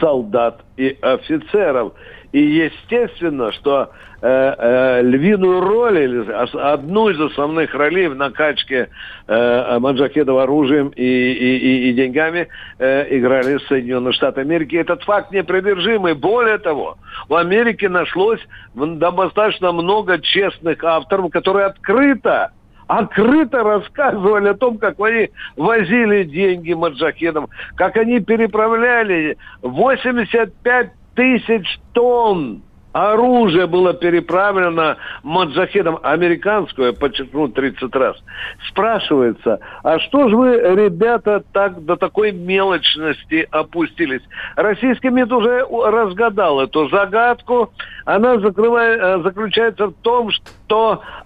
солдат 0.00 0.64
и 0.76 0.96
офицеров. 1.00 1.92
И 2.32 2.40
естественно, 2.40 3.52
что 3.52 3.90
э, 4.22 4.26
э, 4.26 5.02
львиную 5.02 5.60
роль, 5.60 5.98
или 5.98 6.32
одну 6.32 7.10
из 7.10 7.20
основных 7.20 7.74
ролей 7.74 8.08
в 8.08 8.16
накачке 8.16 8.88
э, 9.26 9.78
маджахедов 9.78 10.38
оружием 10.38 10.88
и, 10.88 11.02
и, 11.02 11.56
и, 11.58 11.90
и 11.90 11.92
деньгами 11.92 12.48
э, 12.78 13.18
играли 13.18 13.58
Соединенные 13.68 14.14
Штаты 14.14 14.40
Америки. 14.40 14.76
Этот 14.76 15.02
факт 15.02 15.30
непровержимый. 15.30 16.14
Более 16.14 16.56
того, 16.56 16.96
в 17.28 17.34
Америке 17.34 17.90
нашлось 17.90 18.40
достаточно 18.74 19.72
много 19.72 20.18
честных 20.18 20.82
авторов, 20.82 21.30
которые 21.30 21.66
открыто 21.66 22.52
открыто 22.86 23.62
рассказывали 23.62 24.48
о 24.48 24.54
том, 24.54 24.76
как 24.76 25.00
они 25.00 25.30
возили 25.56 26.24
деньги 26.24 26.72
маджахедам, 26.74 27.48
как 27.76 27.96
они 27.96 28.20
переправляли 28.20 29.38
85 29.62 30.90
тысяч 31.14 31.78
тонн 31.92 32.62
оружие 32.92 33.66
было 33.66 33.94
переправлено 33.94 34.96
маджахедом 35.22 35.98
американское, 36.02 36.92
подчеркну 36.92 37.48
30 37.48 37.94
раз. 37.94 38.16
Спрашивается, 38.68 39.60
а 39.82 39.98
что 39.98 40.28
же 40.28 40.36
вы, 40.36 40.56
ребята, 40.56 41.42
так 41.52 41.84
до 41.84 41.96
такой 41.96 42.32
мелочности 42.32 43.46
опустились? 43.50 44.22
Российский 44.56 45.08
МИД 45.08 45.32
уже 45.32 45.66
разгадал 45.66 46.60
эту 46.60 46.88
загадку. 46.88 47.72
Она 48.04 48.38
закрывает, 48.38 49.00
э, 49.00 49.22
заключается 49.22 49.86
в 49.86 49.94
том, 50.02 50.30
что 50.30 50.44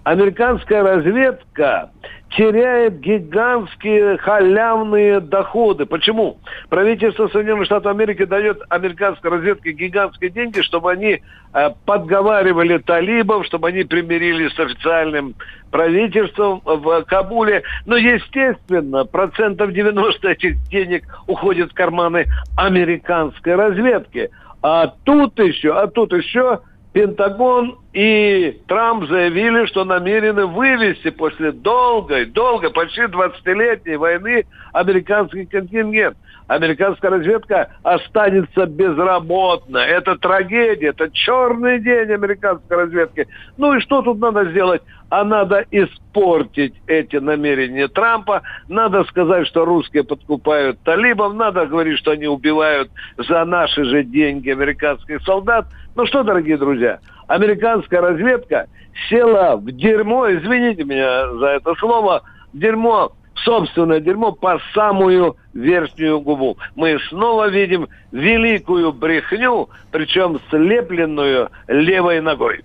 американская 0.03 0.83
разведка 0.83 1.91
теряет 2.31 2.99
гигантские 2.99 4.17
халявные 4.17 5.19
доходы. 5.21 5.85
Почему? 5.85 6.37
Правительство 6.69 7.27
Соединенных 7.29 7.65
Штатов 7.65 7.91
Америки 7.91 8.25
дает 8.25 8.61
американской 8.69 9.31
разведке 9.31 9.71
гигантские 9.71 10.29
деньги, 10.31 10.61
чтобы 10.61 10.91
они 10.91 11.21
э, 11.53 11.69
подговаривали 11.85 12.79
талибов, 12.79 13.45
чтобы 13.45 13.69
они 13.69 13.83
примирились 13.83 14.53
с 14.53 14.59
официальным 14.59 15.35
правительством 15.71 16.61
в 16.65 17.03
Кабуле. 17.03 17.63
Но, 17.85 17.95
естественно, 17.95 19.05
процентов 19.05 19.71
90 19.71 20.29
этих 20.29 20.61
денег 20.69 21.03
уходит 21.27 21.71
в 21.71 21.73
карманы 21.73 22.25
американской 22.57 23.55
разведки. 23.55 24.29
А 24.61 24.87
тут 25.05 25.39
еще, 25.39 25.73
а 25.73 25.87
тут 25.87 26.11
еще 26.11 26.59
Пентагон 26.91 27.77
и 27.97 28.61
Трамп 28.67 29.05
заявили, 29.09 29.65
что 29.65 29.83
намерены 29.83 30.45
вывести 30.45 31.09
после 31.09 31.51
долгой, 31.51 32.25
долгой, 32.27 32.69
почти 32.69 33.01
20-летней 33.01 33.95
войны 33.95 34.45
американский 34.71 35.47
контингент. 35.47 36.15
Американская 36.45 37.09
разведка 37.09 37.71
останется 37.81 38.67
безработна. 38.67 39.79
Это 39.79 40.15
трагедия, 40.15 40.89
это 40.89 41.09
черный 41.09 41.79
день 41.79 42.11
американской 42.11 42.77
разведки. 42.77 43.27
Ну 43.57 43.73
и 43.73 43.79
что 43.79 44.03
тут 44.03 44.19
надо 44.19 44.45
сделать? 44.51 44.83
А 45.09 45.23
надо 45.23 45.65
испортить 45.71 46.75
эти 46.85 47.15
намерения 47.15 47.87
Трампа. 47.87 48.43
Надо 48.67 49.05
сказать, 49.05 49.47
что 49.47 49.65
русские 49.65 50.03
подкупают 50.03 50.79
талибов. 50.83 51.33
Надо 51.33 51.65
говорить, 51.65 51.97
что 51.97 52.11
они 52.11 52.27
убивают 52.27 52.91
за 53.17 53.43
наши 53.43 53.85
же 53.85 54.03
деньги 54.03 54.51
американских 54.51 55.23
солдат. 55.23 55.65
Ну 55.95 56.05
что, 56.05 56.21
дорогие 56.21 56.57
друзья, 56.57 56.99
американская 57.27 58.01
разведка 58.01 58.67
села 59.09 59.57
в 59.57 59.71
дерьмо, 59.71 60.31
извините 60.31 60.83
меня 60.83 61.33
за 61.33 61.47
это 61.47 61.75
слово, 61.75 62.23
дерьмо, 62.53 63.11
собственное 63.35 63.99
дерьмо 63.99 64.31
по 64.31 64.59
самую 64.73 65.37
верхнюю 65.53 66.19
губу. 66.19 66.57
Мы 66.75 66.99
снова 67.09 67.49
видим 67.49 67.87
великую 68.11 68.93
брехню, 68.93 69.69
причем 69.91 70.39
слепленную 70.49 71.49
левой 71.67 72.21
ногой. 72.21 72.63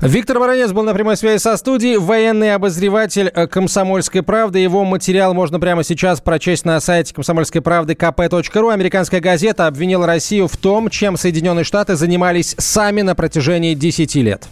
Виктор 0.00 0.38
Воронец 0.38 0.72
был 0.72 0.82
на 0.82 0.94
прямой 0.94 1.16
связи 1.16 1.40
со 1.40 1.56
студией. 1.56 1.98
Военный 1.98 2.54
обозреватель 2.54 3.30
э, 3.34 3.46
«Комсомольской 3.46 4.22
правды». 4.22 4.58
Его 4.58 4.84
материал 4.84 5.34
можно 5.34 5.60
прямо 5.60 5.84
сейчас 5.84 6.20
прочесть 6.20 6.64
на 6.64 6.80
сайте 6.80 7.14
«Комсомольской 7.14 7.60
правды» 7.60 7.94
kp.ru. 7.94 8.72
Американская 8.72 9.20
газета 9.20 9.66
обвинила 9.66 10.06
Россию 10.06 10.48
в 10.48 10.56
том, 10.56 10.90
чем 10.90 11.16
Соединенные 11.16 11.64
Штаты 11.64 11.96
занимались 11.96 12.54
сами 12.58 13.02
на 13.02 13.14
протяжении 13.14 13.74
10 13.74 14.14
лет. 14.16 14.48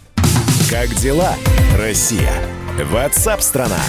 Как 0.69 0.89
дела, 0.95 1.33
Россия? 1.77 2.31
Ватсап-страна! 2.91 3.79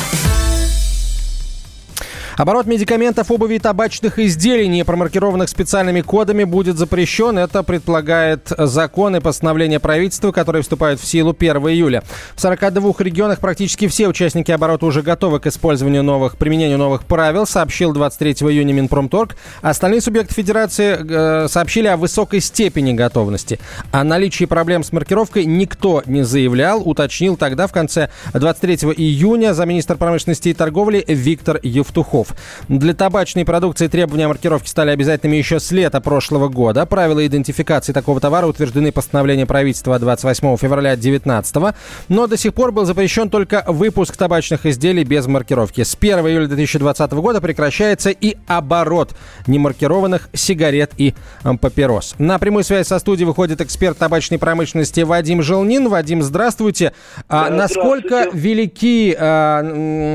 Оборот 2.37 2.67
медикаментов, 2.67 3.31
обуви 3.31 3.55
и 3.55 3.59
табачных 3.61 4.19
изделий, 4.19 4.67
не 4.67 4.85
промаркированных 4.85 5.49
специальными 5.49 6.01
кодами, 6.01 6.43
будет 6.43 6.77
запрещен. 6.77 7.39
Это 7.39 7.63
предполагает 7.63 8.53
закон 8.59 9.15
и 9.15 9.21
постановление 9.21 9.79
правительства, 9.79 10.33
которые 10.33 10.63
вступают 10.63 11.01
в 11.01 11.07
силу 11.07 11.35
1 11.39 11.57
июля. 11.69 12.03
В 12.35 12.41
42 12.41 12.93
регионах 12.99 13.39
практически 13.39 13.87
все 13.87 14.09
участники 14.09 14.51
оборота 14.51 14.87
уже 14.87 15.03
готовы 15.03 15.39
к 15.39 15.47
использованию 15.47 16.03
новых, 16.03 16.37
применению 16.37 16.79
новых 16.79 17.05
правил, 17.05 17.47
сообщил 17.47 17.93
23 17.93 18.33
июня 18.33 18.73
Минпромторг. 18.73 19.37
Остальные 19.63 20.01
субъекты 20.01 20.35
федерации 20.35 21.45
э, 21.45 21.49
сообщили 21.49 21.87
о 21.87 21.97
высокой 21.97 22.41
степени 22.41 22.95
готовности. 22.95 23.61
О 23.93 24.03
наличии 24.03 24.45
проблем 24.45 24.83
с 24.83 24.93
маркировкой 24.93 25.45
никто 25.45 26.03
не 26.07 26.25
заявлял, 26.25 26.83
уточнил 26.85 27.37
тогда 27.37 27.69
в 27.69 27.73
конце 27.73 28.11
23 28.33 28.75
июня 28.97 29.55
замминистра 29.55 29.95
промышленности 29.95 30.49
и 30.49 30.55
торговли 30.55 31.05
Виктор 31.07 31.61
Евтухов. 31.63 32.24
Для 32.69 32.95
табачной 32.95 33.45
продукции 33.45 33.89
требования 33.89 34.29
маркировки 34.29 34.69
стали 34.69 34.91
обязательными 34.91 35.37
еще 35.37 35.61
с 35.61 35.71
лета 35.71 36.01
прошлого 36.01 36.49
года. 36.49 36.87
Правила 36.87 37.27
идентификации 37.27 37.93
такого 37.93 38.21
товара 38.21 38.47
утверждены 38.47 38.93
постановлением 38.93 39.47
правительства 39.47 39.99
28 39.99 40.57
февраля 40.57 40.97
2019 40.97 41.75
но 42.09 42.27
до 42.27 42.37
сих 42.37 42.55
пор 42.55 42.73
был 42.73 42.85
запрещен 42.85 43.31
только 43.31 43.65
выпуск 43.67 44.17
табачных 44.17 44.67
изделий 44.67 45.05
без 45.05 45.27
маркировки. 45.27 45.83
С 45.83 45.97
1 45.99 46.19
июля 46.21 46.47
2020 46.47 47.13
года 47.13 47.41
прекращается 47.41 48.11
и 48.11 48.37
оборот 48.47 49.15
немаркированных 49.47 50.29
сигарет 50.33 50.93
и 50.97 51.15
папирос. 51.61 52.15
На 52.19 52.39
прямую 52.39 52.65
связь 52.65 52.89
со 52.89 52.99
студией 52.99 53.27
выходит 53.27 53.61
эксперт 53.61 53.99
табачной 53.99 54.39
промышленности 54.39 55.01
Вадим 55.01 55.43
Желнин. 55.43 55.89
Вадим, 55.89 56.23
здравствуйте. 56.23 56.93
А 57.29 57.49
да, 57.49 57.57
насколько 57.57 58.29
велики, 58.33 59.17
а, 59.19 59.63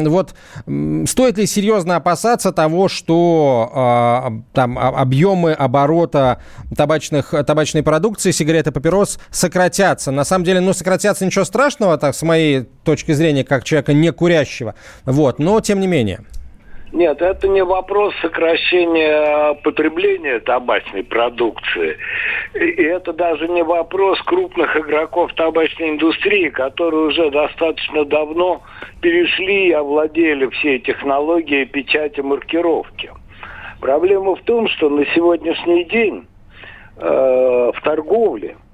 вот, 0.08 0.34
стоит 1.08 1.38
ли 1.38 1.46
серьезно 1.46 1.96
опасаться 2.00 2.52
того, 2.52 2.88
что 2.88 3.72
а, 3.74 4.34
там 4.54 4.78
объемы 4.78 5.54
оборота 5.54 6.42
табачных, 6.76 7.34
табачной 7.46 7.84
продукции, 7.84 8.32
сигарет 8.32 8.68
и 8.68 8.72
папирос 8.72 9.20
сократятся? 9.32 10.12
На 10.12 10.24
самом 10.24 10.46
деле, 10.46 10.60
ну, 10.60 10.74
сократятся 10.74 11.26
ничего 11.26 11.46
страшного, 11.46 11.98
так, 11.98 12.16
с 12.16 12.22
моей 12.24 12.64
точки 12.84 13.12
зрения, 13.12 13.44
как 13.44 13.64
человека 13.64 13.94
не 13.94 14.12
курящего. 14.12 14.76
Вот, 15.06 15.40
но 15.40 15.60
тем 15.62 15.80
не 15.80 15.88
менее. 15.88 16.22
Нет, 16.92 17.22
это 17.22 17.48
не 17.48 17.64
вопрос 17.64 18.16
сокращения 18.20 19.54
потребления 19.64 20.40
табачной 20.40 21.04
продукции. 21.04 21.98
И 22.56 22.82
это 22.82 23.14
даже 23.14 23.48
не 23.48 23.64
вопрос 23.64 24.20
крупных 24.24 24.76
игроков 24.76 25.32
табачной 25.36 25.92
индустрии, 25.92 26.50
которые 26.50 27.08
уже 27.08 27.30
достаточно 27.30 28.06
давно 28.06 28.64
перешли 29.02 29.68
и 29.68 29.72
овладели 29.72 30.48
всей 30.48 30.80
технологией 30.80 31.66
печати 31.66 32.22
маркировки. 32.22 33.12
Проблема 33.80 34.36
в 34.36 34.42
том, 34.42 34.68
что 34.70 34.90
на 34.90 35.06
сегодняшний 35.14 35.84
день 35.86 36.26
э, 36.98 37.72
в 37.76 37.82
торговле– 37.84 38.56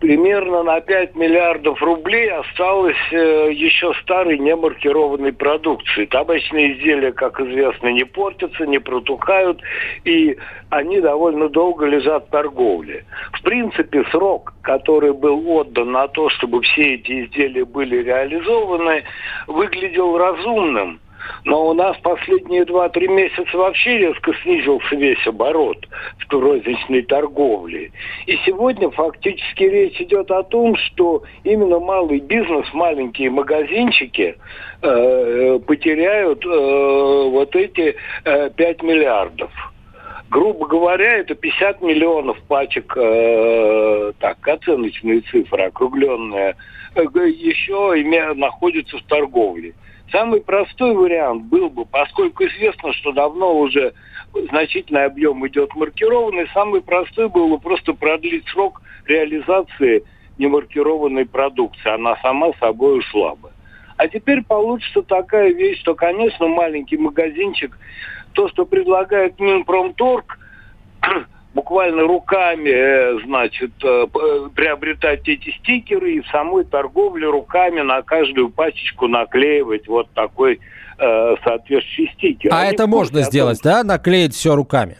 примерно 0.00 0.62
на 0.62 0.80
5 0.80 1.14
миллиардов 1.14 1.80
рублей 1.82 2.30
осталось 2.30 2.96
э, 3.12 3.50
еще 3.52 3.92
старой 4.02 4.38
немаркированной 4.38 5.32
продукции. 5.32 6.06
Табачные 6.06 6.74
изделия, 6.74 7.12
как 7.12 7.40
известно, 7.40 7.88
не 7.88 8.04
портятся, 8.04 8.66
не 8.66 8.78
протухают, 8.78 9.60
и 10.04 10.36
они 10.70 11.00
довольно 11.00 11.48
долго 11.48 11.86
лежат 11.86 12.26
в 12.26 12.30
торговле. 12.30 13.04
В 13.32 13.42
принципе, 13.42 14.04
срок, 14.10 14.54
который 14.62 15.12
был 15.12 15.48
отдан 15.50 15.92
на 15.92 16.08
то, 16.08 16.28
чтобы 16.30 16.62
все 16.62 16.94
эти 16.94 17.24
изделия 17.24 17.64
были 17.64 18.02
реализованы, 18.02 19.04
выглядел 19.46 20.18
разумным– 20.18 21.00
но 21.44 21.68
у 21.68 21.74
нас 21.74 21.96
последние 22.02 22.62
2-3 22.62 23.08
месяца 23.08 23.56
вообще 23.56 23.98
резко 23.98 24.32
снизился 24.42 24.96
весь 24.96 25.26
оборот 25.26 25.86
в 26.28 26.32
розничной 26.32 27.02
торговле. 27.02 27.92
И 28.26 28.36
сегодня 28.44 28.90
фактически 28.90 29.64
речь 29.64 30.00
идет 30.00 30.30
о 30.30 30.42
том, 30.42 30.76
что 30.76 31.22
именно 31.44 31.78
малый 31.78 32.20
бизнес, 32.20 32.66
маленькие 32.72 33.30
магазинчики 33.30 34.36
э, 34.82 35.58
потеряют 35.66 36.44
э, 36.44 37.28
вот 37.30 37.54
эти 37.54 37.96
э, 38.24 38.50
5 38.50 38.82
миллиардов 38.82 39.50
грубо 40.30 40.66
говоря, 40.66 41.18
это 41.18 41.34
50 41.34 41.82
миллионов 41.82 42.38
пачек, 42.48 42.92
э, 42.96 44.12
так, 44.18 44.46
оценочные 44.46 45.20
цифры, 45.20 45.64
округленные, 45.64 46.56
э, 46.94 47.02
еще 47.28 47.94
имя, 47.96 48.34
находятся 48.34 48.98
в 48.98 49.02
торговле. 49.02 49.74
Самый 50.12 50.40
простой 50.40 50.94
вариант 50.94 51.44
был 51.44 51.68
бы, 51.68 51.84
поскольку 51.84 52.44
известно, 52.44 52.92
что 52.92 53.12
давно 53.12 53.58
уже 53.58 53.92
значительный 54.50 55.04
объем 55.04 55.46
идет 55.48 55.74
маркированный, 55.74 56.48
самый 56.54 56.80
простой 56.80 57.28
был 57.28 57.48
бы 57.48 57.58
просто 57.58 57.92
продлить 57.92 58.46
срок 58.48 58.82
реализации 59.06 60.04
немаркированной 60.38 61.26
продукции. 61.26 61.92
Она 61.92 62.16
сама 62.22 62.52
собой 62.60 62.98
ушла 62.98 63.34
бы. 63.34 63.50
А 63.96 64.08
теперь 64.08 64.44
получится 64.44 65.02
такая 65.02 65.52
вещь, 65.52 65.80
что, 65.80 65.94
конечно, 65.94 66.46
маленький 66.46 66.98
магазинчик, 66.98 67.76
то, 68.32 68.48
что 68.48 68.66
предлагает 68.66 69.40
Минпромторг, 69.40 70.38
буквально 71.56 72.02
руками, 72.02 72.68
э, 72.68 73.18
значит, 73.24 73.72
э, 73.82 74.06
приобретать 74.54 75.26
эти 75.26 75.50
стикеры 75.58 76.12
и 76.12 76.20
в 76.20 76.28
самой 76.28 76.64
торговле 76.64 77.28
руками 77.28 77.80
на 77.80 78.02
каждую 78.02 78.50
пачечку 78.50 79.08
наклеивать 79.08 79.88
вот 79.88 80.08
такой 80.12 80.60
э, 80.98 81.34
соответствующий 81.42 82.12
стикер. 82.14 82.52
А 82.52 82.60
Они 82.60 82.72
это 82.72 82.86
можно 82.86 83.22
сделать, 83.22 83.62
том, 83.62 83.72
да, 83.72 83.82
наклеить 83.84 84.34
все 84.34 84.54
руками? 84.54 84.98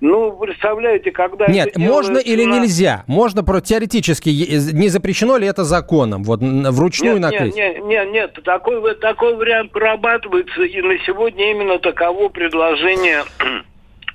Ну, 0.00 0.32
представляете, 0.32 1.10
когда... 1.10 1.46
Нет, 1.48 1.76
можно 1.76 2.18
или 2.18 2.44
на... 2.44 2.60
нельзя? 2.60 3.04
Можно 3.06 3.42
про 3.42 3.60
теоретически, 3.60 4.30
не 4.30 4.88
запрещено 4.88 5.36
ли 5.36 5.46
это 5.46 5.64
законом? 5.64 6.22
Вот 6.22 6.40
вручную 6.40 7.18
нет, 7.18 7.22
наклеить? 7.22 7.56
Нет, 7.56 7.74
нет, 7.78 7.84
нет, 7.84 8.12
нет, 8.12 8.44
такой, 8.44 8.94
такой 8.94 9.34
вариант 9.34 9.72
прорабатывается, 9.72 10.62
и 10.62 10.80
на 10.80 10.96
сегодня 11.04 11.50
именно 11.50 11.78
таково 11.80 12.28
предложение 12.28 13.24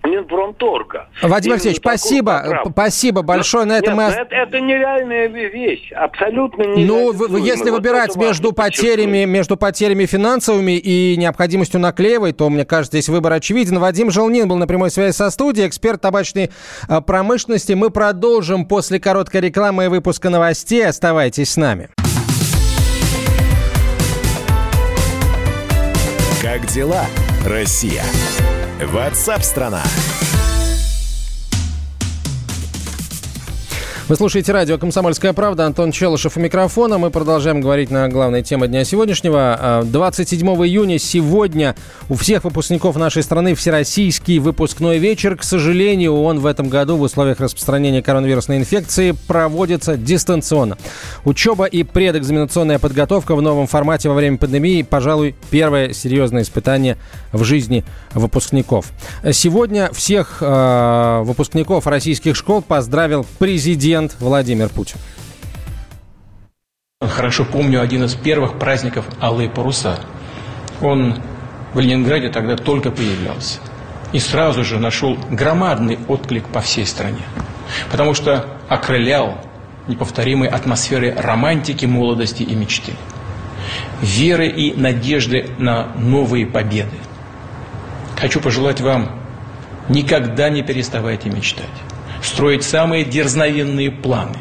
Минпромторга. 0.05 1.07
Вадим 1.21 1.53
Алексеевич, 1.53 1.79
спасибо, 1.79 2.63
спасибо 2.69 3.21
большое. 3.21 3.65
На 3.65 3.77
этом 3.77 3.97
Нет, 3.97 4.07
мы... 4.07 4.21
это, 4.21 4.35
это 4.35 4.59
нереальная 4.59 5.27
вещь, 5.27 5.91
абсолютно 5.91 6.63
не. 6.63 6.85
Ну, 6.85 7.11
вы, 7.11 7.39
если 7.39 7.69
вот 7.69 7.77
выбирать 7.77 8.15
между 8.15 8.51
потерями, 8.51 9.25
между 9.25 9.57
потерями 9.57 10.05
финансовыми 10.05 10.77
и 10.77 11.17
необходимостью 11.17 11.79
наклеивать, 11.79 12.37
то, 12.37 12.49
мне 12.49 12.65
кажется, 12.65 12.97
здесь 12.97 13.09
выбор 13.09 13.33
очевиден. 13.33 13.79
Вадим 13.79 14.11
Желнин 14.11 14.47
был 14.47 14.57
на 14.57 14.67
прямой 14.67 14.91
связи 14.91 15.13
со 15.15 15.29
студией, 15.29 15.67
эксперт 15.67 16.01
табачной 16.01 16.51
а, 16.87 17.01
промышленности. 17.01 17.73
Мы 17.73 17.89
продолжим 17.89 18.65
после 18.65 18.99
короткой 18.99 19.41
рекламы 19.41 19.85
и 19.85 19.87
выпуска 19.87 20.29
новостей. 20.29 20.85
Оставайтесь 20.85 21.51
с 21.51 21.57
нами. 21.57 21.89
Как 26.41 26.65
дела, 26.67 27.05
Россия? 27.45 28.03
Ватсап-страна! 28.83 29.83
Вы 34.07 34.15
слушаете 34.17 34.51
радио 34.51 34.77
«Комсомольская 34.77 35.33
правда». 35.33 35.65
Антон 35.65 35.91
Челышев 35.91 36.37
у 36.37 36.39
микрофона. 36.39 36.99
Мы 36.99 37.09
продолжаем 37.09 37.59
говорить 37.59 37.89
на 37.89 38.07
главной 38.07 38.43
теме 38.43 38.67
дня 38.67 38.83
сегодняшнего. 38.83 39.81
27 39.83 40.47
а, 40.47 40.51
июня 40.63 40.99
сегодня 40.99 41.75
у 42.07 42.13
всех 42.13 42.43
выпускников 42.43 42.97
нашей 42.97 43.23
страны 43.23 43.55
всероссийский 43.55 44.37
выпускной 44.37 44.99
вечер. 44.99 45.35
К 45.35 45.41
сожалению, 45.41 46.21
он 46.21 46.39
в 46.39 46.45
этом 46.45 46.69
году 46.69 46.97
в 46.97 47.01
условиях 47.01 47.39
распространения 47.39 48.03
коронавирусной 48.03 48.57
инфекции 48.57 49.15
проводится 49.27 49.97
дистанционно. 49.97 50.77
Учеба 51.23 51.65
и 51.65 51.81
предэкзаменационная 51.81 52.77
подготовка 52.77 53.35
в 53.35 53.41
новом 53.41 53.65
формате 53.65 54.09
во 54.09 54.13
время 54.13 54.37
пандемии, 54.37 54.83
пожалуй, 54.83 55.35
первое 55.49 55.93
серьезное 55.93 56.43
испытание 56.43 56.97
в 57.31 57.43
жизни 57.43 57.83
выпускников. 58.13 58.85
Сегодня 59.31 59.89
всех 59.93 60.37
э, 60.41 61.21
выпускников 61.23 61.87
российских 61.87 62.35
школ 62.35 62.61
поздравил 62.61 63.25
президент 63.39 63.94
президент 63.95 64.15
Владимир 64.19 64.67
Путин. 64.69 64.97
Хорошо 66.99 67.45
помню 67.45 67.81
один 67.81 68.03
из 68.03 68.13
первых 68.13 68.59
праздников 68.59 69.05
«Алые 69.21 69.49
паруса». 69.49 69.99
Он 70.81 71.21
в 71.73 71.79
Ленинграде 71.79 72.29
тогда 72.29 72.57
только 72.57 72.91
появлялся. 72.91 73.59
И 74.11 74.19
сразу 74.19 74.63
же 74.65 74.79
нашел 74.79 75.17
громадный 75.29 75.97
отклик 76.09 76.45
по 76.47 76.59
всей 76.59 76.85
стране. 76.85 77.23
Потому 77.89 78.13
что 78.13 78.45
окрылял 78.67 79.37
неповторимой 79.87 80.49
атмосферой 80.49 81.13
романтики, 81.13 81.85
молодости 81.85 82.43
и 82.43 82.53
мечты. 82.53 82.93
Веры 84.01 84.47
и 84.47 84.73
надежды 84.73 85.49
на 85.57 85.87
новые 85.95 86.45
победы. 86.45 86.97
Хочу 88.19 88.41
пожелать 88.41 88.81
вам 88.81 89.21
никогда 89.87 90.49
не 90.49 90.63
переставайте 90.63 91.29
мечтать 91.29 91.69
строить 92.25 92.63
самые 92.63 93.03
дерзновенные 93.03 93.91
планы. 93.91 94.37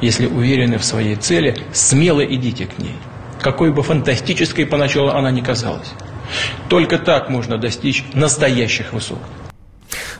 Если 0.00 0.26
уверены 0.26 0.78
в 0.78 0.84
своей 0.84 1.16
цели, 1.16 1.56
смело 1.72 2.24
идите 2.24 2.66
к 2.66 2.78
ней. 2.78 2.96
Какой 3.40 3.72
бы 3.72 3.82
фантастической 3.82 4.66
поначалу 4.66 5.10
она 5.10 5.30
ни 5.30 5.40
казалась. 5.40 5.92
Только 6.68 6.98
так 6.98 7.30
можно 7.30 7.58
достичь 7.58 8.04
настоящих 8.12 8.92
высот. 8.92 9.20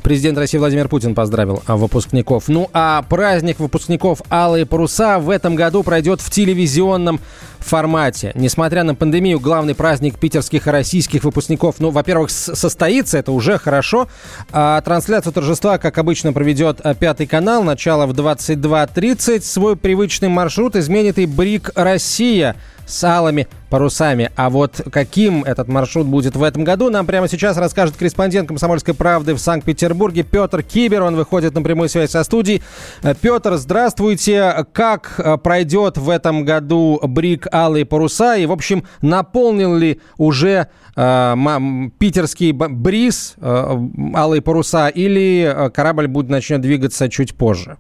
Президент 0.09 0.39
России 0.39 0.57
Владимир 0.57 0.89
Путин 0.89 1.15
поздравил 1.15 1.63
выпускников. 1.67 2.49
Ну 2.49 2.71
а 2.73 3.03
праздник 3.11 3.61
выпускников 3.61 4.23
«Алые 4.31 4.65
паруса» 4.65 5.19
в 5.19 5.29
этом 5.29 5.55
году 5.55 5.83
пройдет 5.83 6.23
в 6.23 6.31
телевизионном 6.31 7.21
формате. 7.59 8.33
Несмотря 8.35 8.85
на 8.85 8.95
пандемию, 8.95 9.39
главный 9.39 9.75
праздник 9.75 10.19
питерских 10.19 10.67
и 10.67 10.71
российских 10.71 11.25
выпускников, 11.25 11.75
ну, 11.79 11.91
во-первых, 11.91 12.31
состоится, 12.31 13.19
это 13.19 13.33
уже 13.33 13.59
хорошо. 13.59 14.09
А 14.51 14.81
трансляцию 14.81 15.35
торжества, 15.35 15.77
как 15.77 15.99
обычно, 15.99 16.33
проведет 16.33 16.81
а, 16.83 16.95
Пятый 16.95 17.27
канал. 17.27 17.63
Начало 17.63 18.07
в 18.07 18.13
22.30. 18.13 19.43
Свой 19.43 19.77
привычный 19.77 20.31
маршрут 20.31 20.75
изменит 20.75 21.19
и 21.19 21.27
БРИК 21.27 21.73
«Россия» 21.75 22.57
с 22.89 23.05
алыми 23.05 23.47
парусами. 23.71 24.31
А 24.35 24.51
вот 24.51 24.81
каким 24.91 25.45
этот 25.45 25.69
маршрут 25.69 26.07
будет 26.07 26.35
в 26.35 26.43
этом 26.43 26.65
году, 26.65 26.91
нам 26.91 27.07
прямо 27.07 27.29
сейчас 27.29 27.57
расскажет 27.57 27.97
корреспондент 27.97 28.49
«Комсомольской 28.49 28.95
правды» 28.95 29.35
в 29.35 29.39
Санкт-Петербурге 29.39 30.23
Петр 30.23 30.63
Кибер. 30.63 31.03
Он 31.03 31.15
выходит 31.15 31.55
на 31.55 31.63
прямую 31.63 31.89
связь 31.89 32.11
со 32.11 32.25
студией. 32.25 32.63
Э, 33.03 33.15
Петр, 33.21 33.57
здравствуйте. 33.57 34.67
Как 34.73 35.15
э, 35.19 35.37
пройдет 35.37 35.99
в 35.99 36.09
этом 36.09 36.45
году 36.45 36.99
БРИК 37.03 37.49
«Алые 37.53 37.85
паруса»? 37.85 38.37
И, 38.37 38.47
в 38.47 38.53
общем, 38.53 38.85
наполнил 39.03 39.77
ли 39.77 40.01
уже 40.17 40.69
э, 40.97 41.35
питерский 41.99 42.53
бриз 42.53 43.35
э, 43.37 43.79
«Алые 44.15 44.41
паруса» 44.41 44.89
или 44.89 45.53
э, 45.55 45.71
корабль 45.71 46.07
будет 46.07 46.31
начнет 46.31 46.63
двигаться 46.63 47.09
чуть 47.11 47.35
позже? 47.35 47.77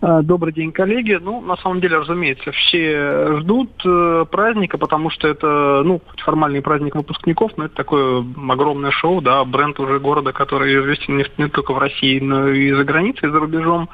А, 0.00 0.22
добрый 0.22 0.52
день, 0.52 0.72
коллеги. 0.72 1.18
Ну, 1.20 1.40
на 1.40 1.56
самом 1.56 1.80
деле, 1.80 1.98
разумеется, 1.98 2.52
все 2.52 3.38
ждут 3.38 3.70
э, 3.84 4.26
праздника, 4.30 4.76
потому 4.76 5.10
что 5.10 5.26
это, 5.26 5.82
ну, 5.84 6.02
формальный 6.18 6.60
праздник 6.60 6.96
выпускников, 6.96 7.52
но 7.56 7.64
это 7.64 7.74
такое 7.74 8.24
огромное 8.48 8.90
шоу, 8.90 9.20
да, 9.20 9.44
бренд 9.44 9.80
уже 9.80 9.98
города, 9.98 10.32
который 10.32 10.78
известен 10.80 11.16
не, 11.16 11.24
не 11.38 11.48
только 11.48 11.72
в 11.72 11.78
России, 11.78 12.20
но 12.20 12.48
и 12.48 12.72
за 12.72 12.84
границей, 12.84 13.30
за 13.30 13.38
рубежом. 13.38 13.88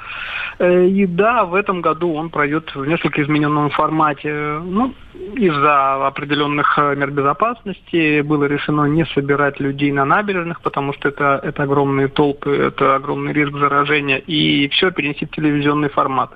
Э, 0.58 0.86
и 0.86 1.06
да, 1.06 1.44
в 1.44 1.54
этом 1.54 1.80
году 1.80 2.14
он 2.14 2.30
пройдет 2.30 2.74
в 2.74 2.84
несколько 2.84 3.22
измененном 3.22 3.70
формате. 3.70 4.60
Ну, 4.64 4.94
из-за 5.36 6.06
определенных 6.06 6.78
мер 6.78 7.10
безопасности 7.10 8.22
было 8.22 8.44
решено 8.44 8.86
не 8.86 9.04
собирать 9.06 9.60
людей 9.60 9.92
на 9.92 10.04
набережных, 10.04 10.62
потому 10.62 10.92
что 10.94 11.10
это, 11.10 11.40
это 11.42 11.62
огромные 11.62 12.08
толпы, 12.08 12.50
это 12.50 12.96
огромный 12.96 13.32
риск 13.32 13.52
заражения, 13.56 14.18
и 14.18 14.68
все 14.68 14.90
перенести 14.90 15.26
в 15.26 15.30
телевизионный 15.30 15.90
формат. 15.92 16.30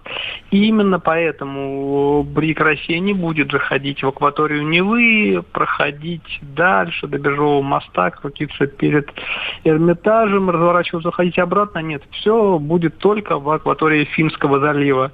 И 0.50 0.66
именно 0.68 1.00
поэтому 1.00 2.22
БРИК 2.22 2.60
Россия 2.60 2.98
не 3.00 3.12
будет 3.12 3.50
заходить 3.50 4.02
в 4.02 4.08
акваторию 4.08 4.66
Невы, 4.66 5.42
проходить 5.52 6.40
дальше 6.42 7.06
до 7.06 7.18
Бежевого 7.18 7.62
моста, 7.62 8.10
крутиться 8.10 8.66
перед 8.66 9.08
Эрмитажем, 9.64 10.50
разворачиваться, 10.50 11.10
ходить 11.10 11.38
обратно. 11.38 11.80
Нет, 11.80 12.02
все 12.12 12.58
будет 12.58 12.98
только 12.98 13.38
в 13.38 13.50
акватории 13.50 14.04
Финского 14.04 14.60
залива. 14.60 15.12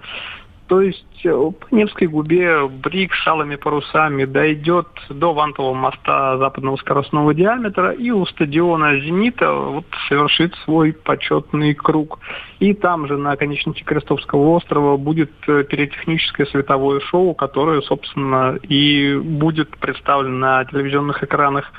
То 0.68 0.80
есть 0.80 1.04
э, 1.24 1.30
по 1.30 1.74
Невской 1.74 2.06
губе 2.06 2.66
Брик 2.66 3.14
с 3.14 3.26
алыми 3.26 3.56
парусами 3.56 4.24
дойдет 4.24 4.88
до 5.10 5.34
Вантового 5.34 5.74
моста 5.74 6.38
западного 6.38 6.76
скоростного 6.76 7.34
диаметра 7.34 7.92
и 7.92 8.10
у 8.10 8.24
стадиона 8.26 8.98
«Зенита» 9.00 9.52
вот 9.52 9.86
совершит 10.08 10.54
свой 10.64 10.92
почетный 10.92 11.74
круг. 11.74 12.20
И 12.60 12.74
там 12.74 13.06
же 13.06 13.18
на 13.18 13.36
конечности 13.36 13.82
Крестовского 13.82 14.50
острова 14.50 14.96
будет 14.96 15.32
э, 15.48 15.64
пиротехническое 15.64 16.46
световое 16.46 17.00
шоу, 17.00 17.34
которое, 17.34 17.82
собственно, 17.82 18.56
и 18.62 19.16
будет 19.16 19.76
представлено 19.78 20.38
на 20.38 20.64
телевизионных 20.64 21.22
экранах 21.22 21.72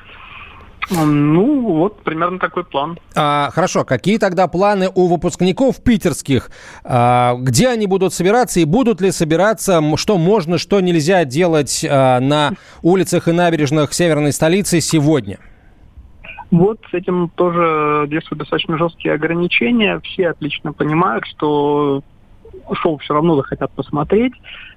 ну, 0.90 1.62
вот 1.62 2.02
примерно 2.04 2.40
такой 2.40 2.64
план. 2.64 2.98
А, 3.16 3.50
хорошо, 3.52 3.86
какие 3.86 4.18
тогда 4.18 4.48
планы 4.48 4.90
у 4.94 5.08
выпускников 5.08 5.82
питерских? 5.84 6.52
А, 6.84 7.36
где 7.36 7.70
они 7.70 7.88
будут 7.88 8.14
собираться 8.14 8.60
и 8.60 8.66
будут 8.66 9.02
ли 9.02 9.12
собираться? 9.12 9.82
Что 9.96 10.18
можно, 10.18 10.58
что 10.58 10.82
нельзя 10.82 11.26
делать 11.26 11.86
а, 11.90 12.20
на 12.20 12.52
улицах 12.82 13.28
и 13.28 13.32
набережных 13.32 13.94
северной 13.94 14.34
столицы 14.34 14.82
сегодня? 14.82 15.40
Вот 16.52 16.80
с 16.92 16.94
этим 16.94 17.30
тоже 17.30 18.06
действуют 18.10 18.40
достаточно 18.40 18.78
жесткие 18.78 19.16
ограничения. 19.16 20.00
Все 20.04 20.30
отлично 20.30 20.72
понимают, 20.72 21.26
что 21.26 22.04
шоу 22.74 22.98
все 23.00 23.16
равно 23.16 23.36
захотят 23.36 23.72
посмотреть, 23.72 24.34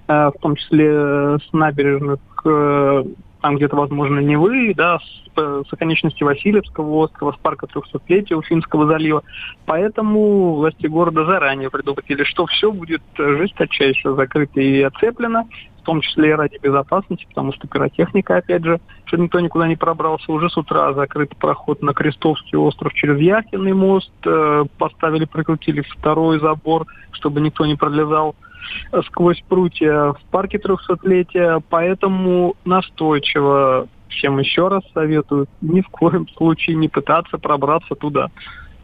э, 0.09 0.31
в 0.35 0.40
том 0.40 0.57
числе 0.57 1.38
с 1.38 1.53
набережных 1.53 2.21
э, 2.45 3.05
там 3.46 3.59
где-то, 3.59 3.76
возможно, 3.76 4.18
Невы, 4.18 4.74
да, 4.74 4.98
с, 4.98 5.30
э, 5.37 5.62
с 5.68 5.72
оконечности 5.72 6.24
Васильевского 6.24 7.04
острова, 7.04 7.30
с 7.30 7.37
парка 7.37 7.66
300-летия 7.66 8.35
Уфимского 8.35 8.88
залива. 8.88 9.22
Поэтому 9.66 10.54
власти 10.54 10.88
города 10.88 11.24
заранее 11.24 11.70
предупредили, 11.70 12.24
что 12.24 12.46
все 12.46 12.72
будет 12.72 13.02
жесточайше 13.16 14.14
закрыто 14.14 14.61
и 14.61 14.82
оцеплено, 14.82 15.44
в 15.80 15.85
том 15.85 16.00
числе 16.00 16.30
и 16.30 16.32
ради 16.32 16.59
безопасности, 16.61 17.24
потому 17.28 17.52
что 17.52 17.68
пиротехника, 17.68 18.38
опять 18.38 18.64
же, 18.64 18.80
что 19.04 19.16
никто 19.16 19.38
никуда 19.38 19.68
не 19.68 19.76
пробрался. 19.76 20.32
Уже 20.32 20.50
с 20.50 20.56
утра 20.56 20.92
закрыт 20.92 21.37
проход 21.37 21.82
на 21.82 21.94
Крестовский 21.94 22.59
остров 22.59 22.94
через 22.94 23.20
Яхинный 23.20 23.74
мост, 23.74 24.11
э, 24.24 24.64
поставили, 24.76 25.24
прикрутили 25.24 25.82
второй 25.82 26.40
забор, 26.40 26.87
чтобы 27.12 27.40
никто 27.40 27.64
не 27.64 27.76
пролезал 27.76 28.35
сквозь 29.07 29.42
прутья 29.48 30.12
в 30.12 30.20
парке 30.31 30.59
300-летия, 30.59 31.62
поэтому 31.68 32.55
настойчиво 32.64 33.88
всем 34.09 34.38
еще 34.38 34.68
раз 34.68 34.83
советую 34.94 35.46
ни 35.61 35.81
в 35.81 35.88
коем 35.88 36.29
случае 36.37 36.76
не 36.76 36.88
пытаться 36.88 37.38
пробраться 37.38 37.94
туда. 37.94 38.31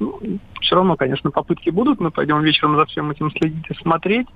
Ну, 0.02 0.18
все 0.60 0.74
равно, 0.74 0.96
конечно, 0.96 1.30
попытки 1.30 1.70
будут, 1.70 2.00
мы 2.00 2.10
пойдем 2.10 2.42
вечером 2.42 2.76
за 2.76 2.86
всем 2.86 3.10
этим 3.10 3.30
следить 3.30 3.64
и 3.70 3.74
смотреть. 3.74 4.26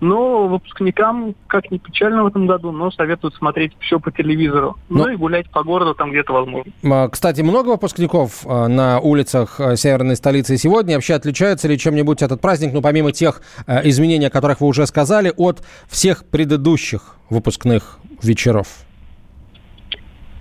Но 0.00 0.48
выпускникам, 0.48 1.36
как 1.46 1.70
ни 1.70 1.78
печально 1.78 2.24
в 2.24 2.26
этом 2.26 2.48
году, 2.48 2.72
но 2.72 2.90
советуют 2.90 3.36
смотреть 3.36 3.72
все 3.78 4.00
по 4.00 4.10
телевизору. 4.10 4.76
Но... 4.88 5.04
Ну 5.04 5.12
и 5.12 5.16
гулять 5.16 5.48
по 5.50 5.62
городу 5.62 5.94
там 5.94 6.10
где-то 6.10 6.32
возможно. 6.32 6.72
А, 6.82 7.08
кстати, 7.08 7.40
много 7.42 7.68
выпускников 7.68 8.44
а, 8.44 8.66
на 8.66 8.98
улицах 8.98 9.60
а, 9.60 9.76
северной 9.76 10.16
столицы 10.16 10.56
сегодня? 10.56 10.96
Вообще 10.96 11.14
отличается 11.14 11.68
ли 11.68 11.78
чем-нибудь 11.78 12.20
этот 12.20 12.40
праздник, 12.40 12.72
ну, 12.72 12.82
помимо 12.82 13.12
тех 13.12 13.42
изменений, 13.84 14.26
о 14.26 14.30
которых 14.30 14.60
вы 14.60 14.66
уже 14.66 14.86
сказали, 14.86 15.32
от 15.36 15.62
всех 15.88 16.24
предыдущих 16.24 17.16
выпускных 17.30 18.00
вечеров? 18.22 18.66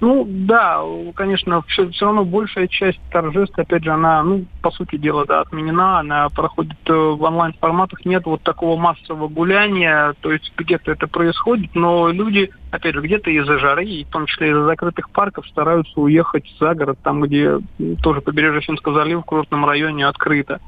Ну 0.01 0.25
да, 0.27 0.81
конечно, 1.15 1.61
все, 1.67 1.87
все 1.89 2.05
равно 2.05 2.25
большая 2.25 2.67
часть 2.67 2.99
торжеств, 3.11 3.57
опять 3.59 3.83
же, 3.83 3.91
она, 3.91 4.23
ну, 4.23 4.45
по 4.63 4.71
сути 4.71 4.97
дела, 4.97 5.27
да, 5.27 5.41
отменена, 5.41 5.99
она 5.99 6.27
проходит 6.29 6.77
э, 6.87 6.91
в 6.91 7.21
онлайн-форматах, 7.21 8.03
нет 8.03 8.25
вот 8.25 8.41
такого 8.41 8.79
массового 8.79 9.27
гуляния, 9.27 10.15
то 10.21 10.31
есть 10.31 10.51
где-то 10.57 10.91
это 10.91 11.05
происходит, 11.05 11.75
но 11.75 12.09
люди, 12.09 12.49
опять 12.71 12.95
же, 12.95 13.01
где-то 13.01 13.29
из-за 13.29 13.59
жары, 13.59 13.85
и 13.85 14.03
в 14.03 14.09
том 14.09 14.25
числе 14.25 14.49
из-за 14.49 14.63
закрытых 14.63 15.11
парков, 15.11 15.47
стараются 15.47 16.01
уехать 16.01 16.51
за 16.59 16.73
город, 16.73 16.97
там, 17.03 17.21
где 17.21 17.59
тоже 18.01 18.21
побережье 18.21 18.61
Финского 18.61 18.95
залива 18.95 19.21
в 19.21 19.25
курортном 19.25 19.65
районе 19.65 20.07
открыто. 20.07 20.59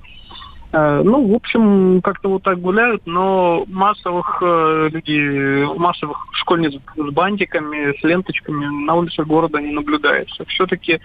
Э, 0.74 1.04
ну, 1.04 1.28
в 1.32 1.36
общем, 1.36 2.02
как-то 2.02 2.30
вот 2.30 2.44
так 2.44 2.60
гуляют, 2.60 3.04
но 3.06 3.64
массовых 3.68 4.40
э, 4.42 4.90
людей, 4.92 5.66
массовых 5.78 6.18
школьниц 6.32 6.74
с 6.74 7.14
бантиками, 7.14 7.96
с 8.00 8.04
ленточками 8.04 8.66
на 8.86 8.96
улицах 8.96 9.28
города 9.28 9.62
не 9.62 9.72
наблюдается. 9.72 10.44
Все-таки, 10.46 11.00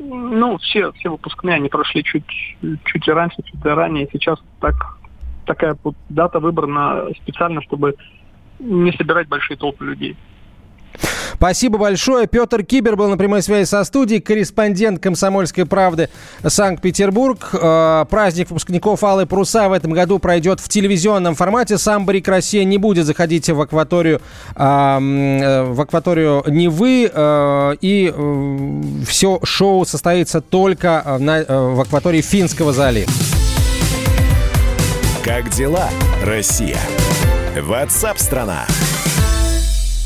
ну, 0.00 0.58
все, 0.58 0.90
все 0.92 1.10
выпускные, 1.10 1.54
они 1.54 1.68
прошли 1.68 2.02
чуть, 2.02 2.24
чуть 2.84 3.06
раньше, 3.06 3.36
чуть 3.44 3.64
ранее. 3.64 4.08
Сейчас 4.12 4.42
так, 4.60 4.74
такая 5.46 5.76
вот 5.84 5.94
дата 6.08 6.40
выбрана 6.40 7.04
специально, 7.22 7.62
чтобы 7.62 7.94
не 8.58 8.90
собирать 8.90 9.28
большие 9.28 9.56
толпы 9.56 9.84
людей. 9.84 10.16
Спасибо 11.42 11.76
большое. 11.76 12.28
Петр 12.28 12.62
Кибер 12.62 12.94
был 12.94 13.08
на 13.08 13.16
прямой 13.16 13.42
связи 13.42 13.66
со 13.66 13.82
студией, 13.82 14.20
корреспондент 14.20 15.02
«Комсомольской 15.02 15.66
правды» 15.66 16.08
Санкт-Петербург. 16.46 17.50
Э, 17.52 18.04
праздник 18.08 18.50
выпускников 18.50 19.02
«Алые 19.02 19.26
паруса» 19.26 19.68
в 19.68 19.72
этом 19.72 19.90
году 19.90 20.20
пройдет 20.20 20.60
в 20.60 20.68
телевизионном 20.68 21.34
формате. 21.34 21.78
Сам 21.78 22.06
Барик 22.06 22.28
Россия 22.28 22.62
не 22.62 22.78
будет 22.78 23.06
заходить 23.06 23.50
в 23.50 23.60
акваторию, 23.60 24.22
э, 24.54 24.62
в 25.64 25.80
акваторию 25.80 26.44
Невы. 26.46 27.10
Э, 27.12 27.74
и 27.80 28.14
все 29.04 29.40
шоу 29.42 29.84
состоится 29.84 30.40
только 30.40 31.02
в 31.18 31.80
акватории 31.80 32.20
Финского 32.20 32.72
залива. 32.72 33.10
Как 35.24 35.50
дела, 35.50 35.88
Россия? 36.22 36.78
Ватсап-страна! 37.60 38.64
страна 38.68 38.91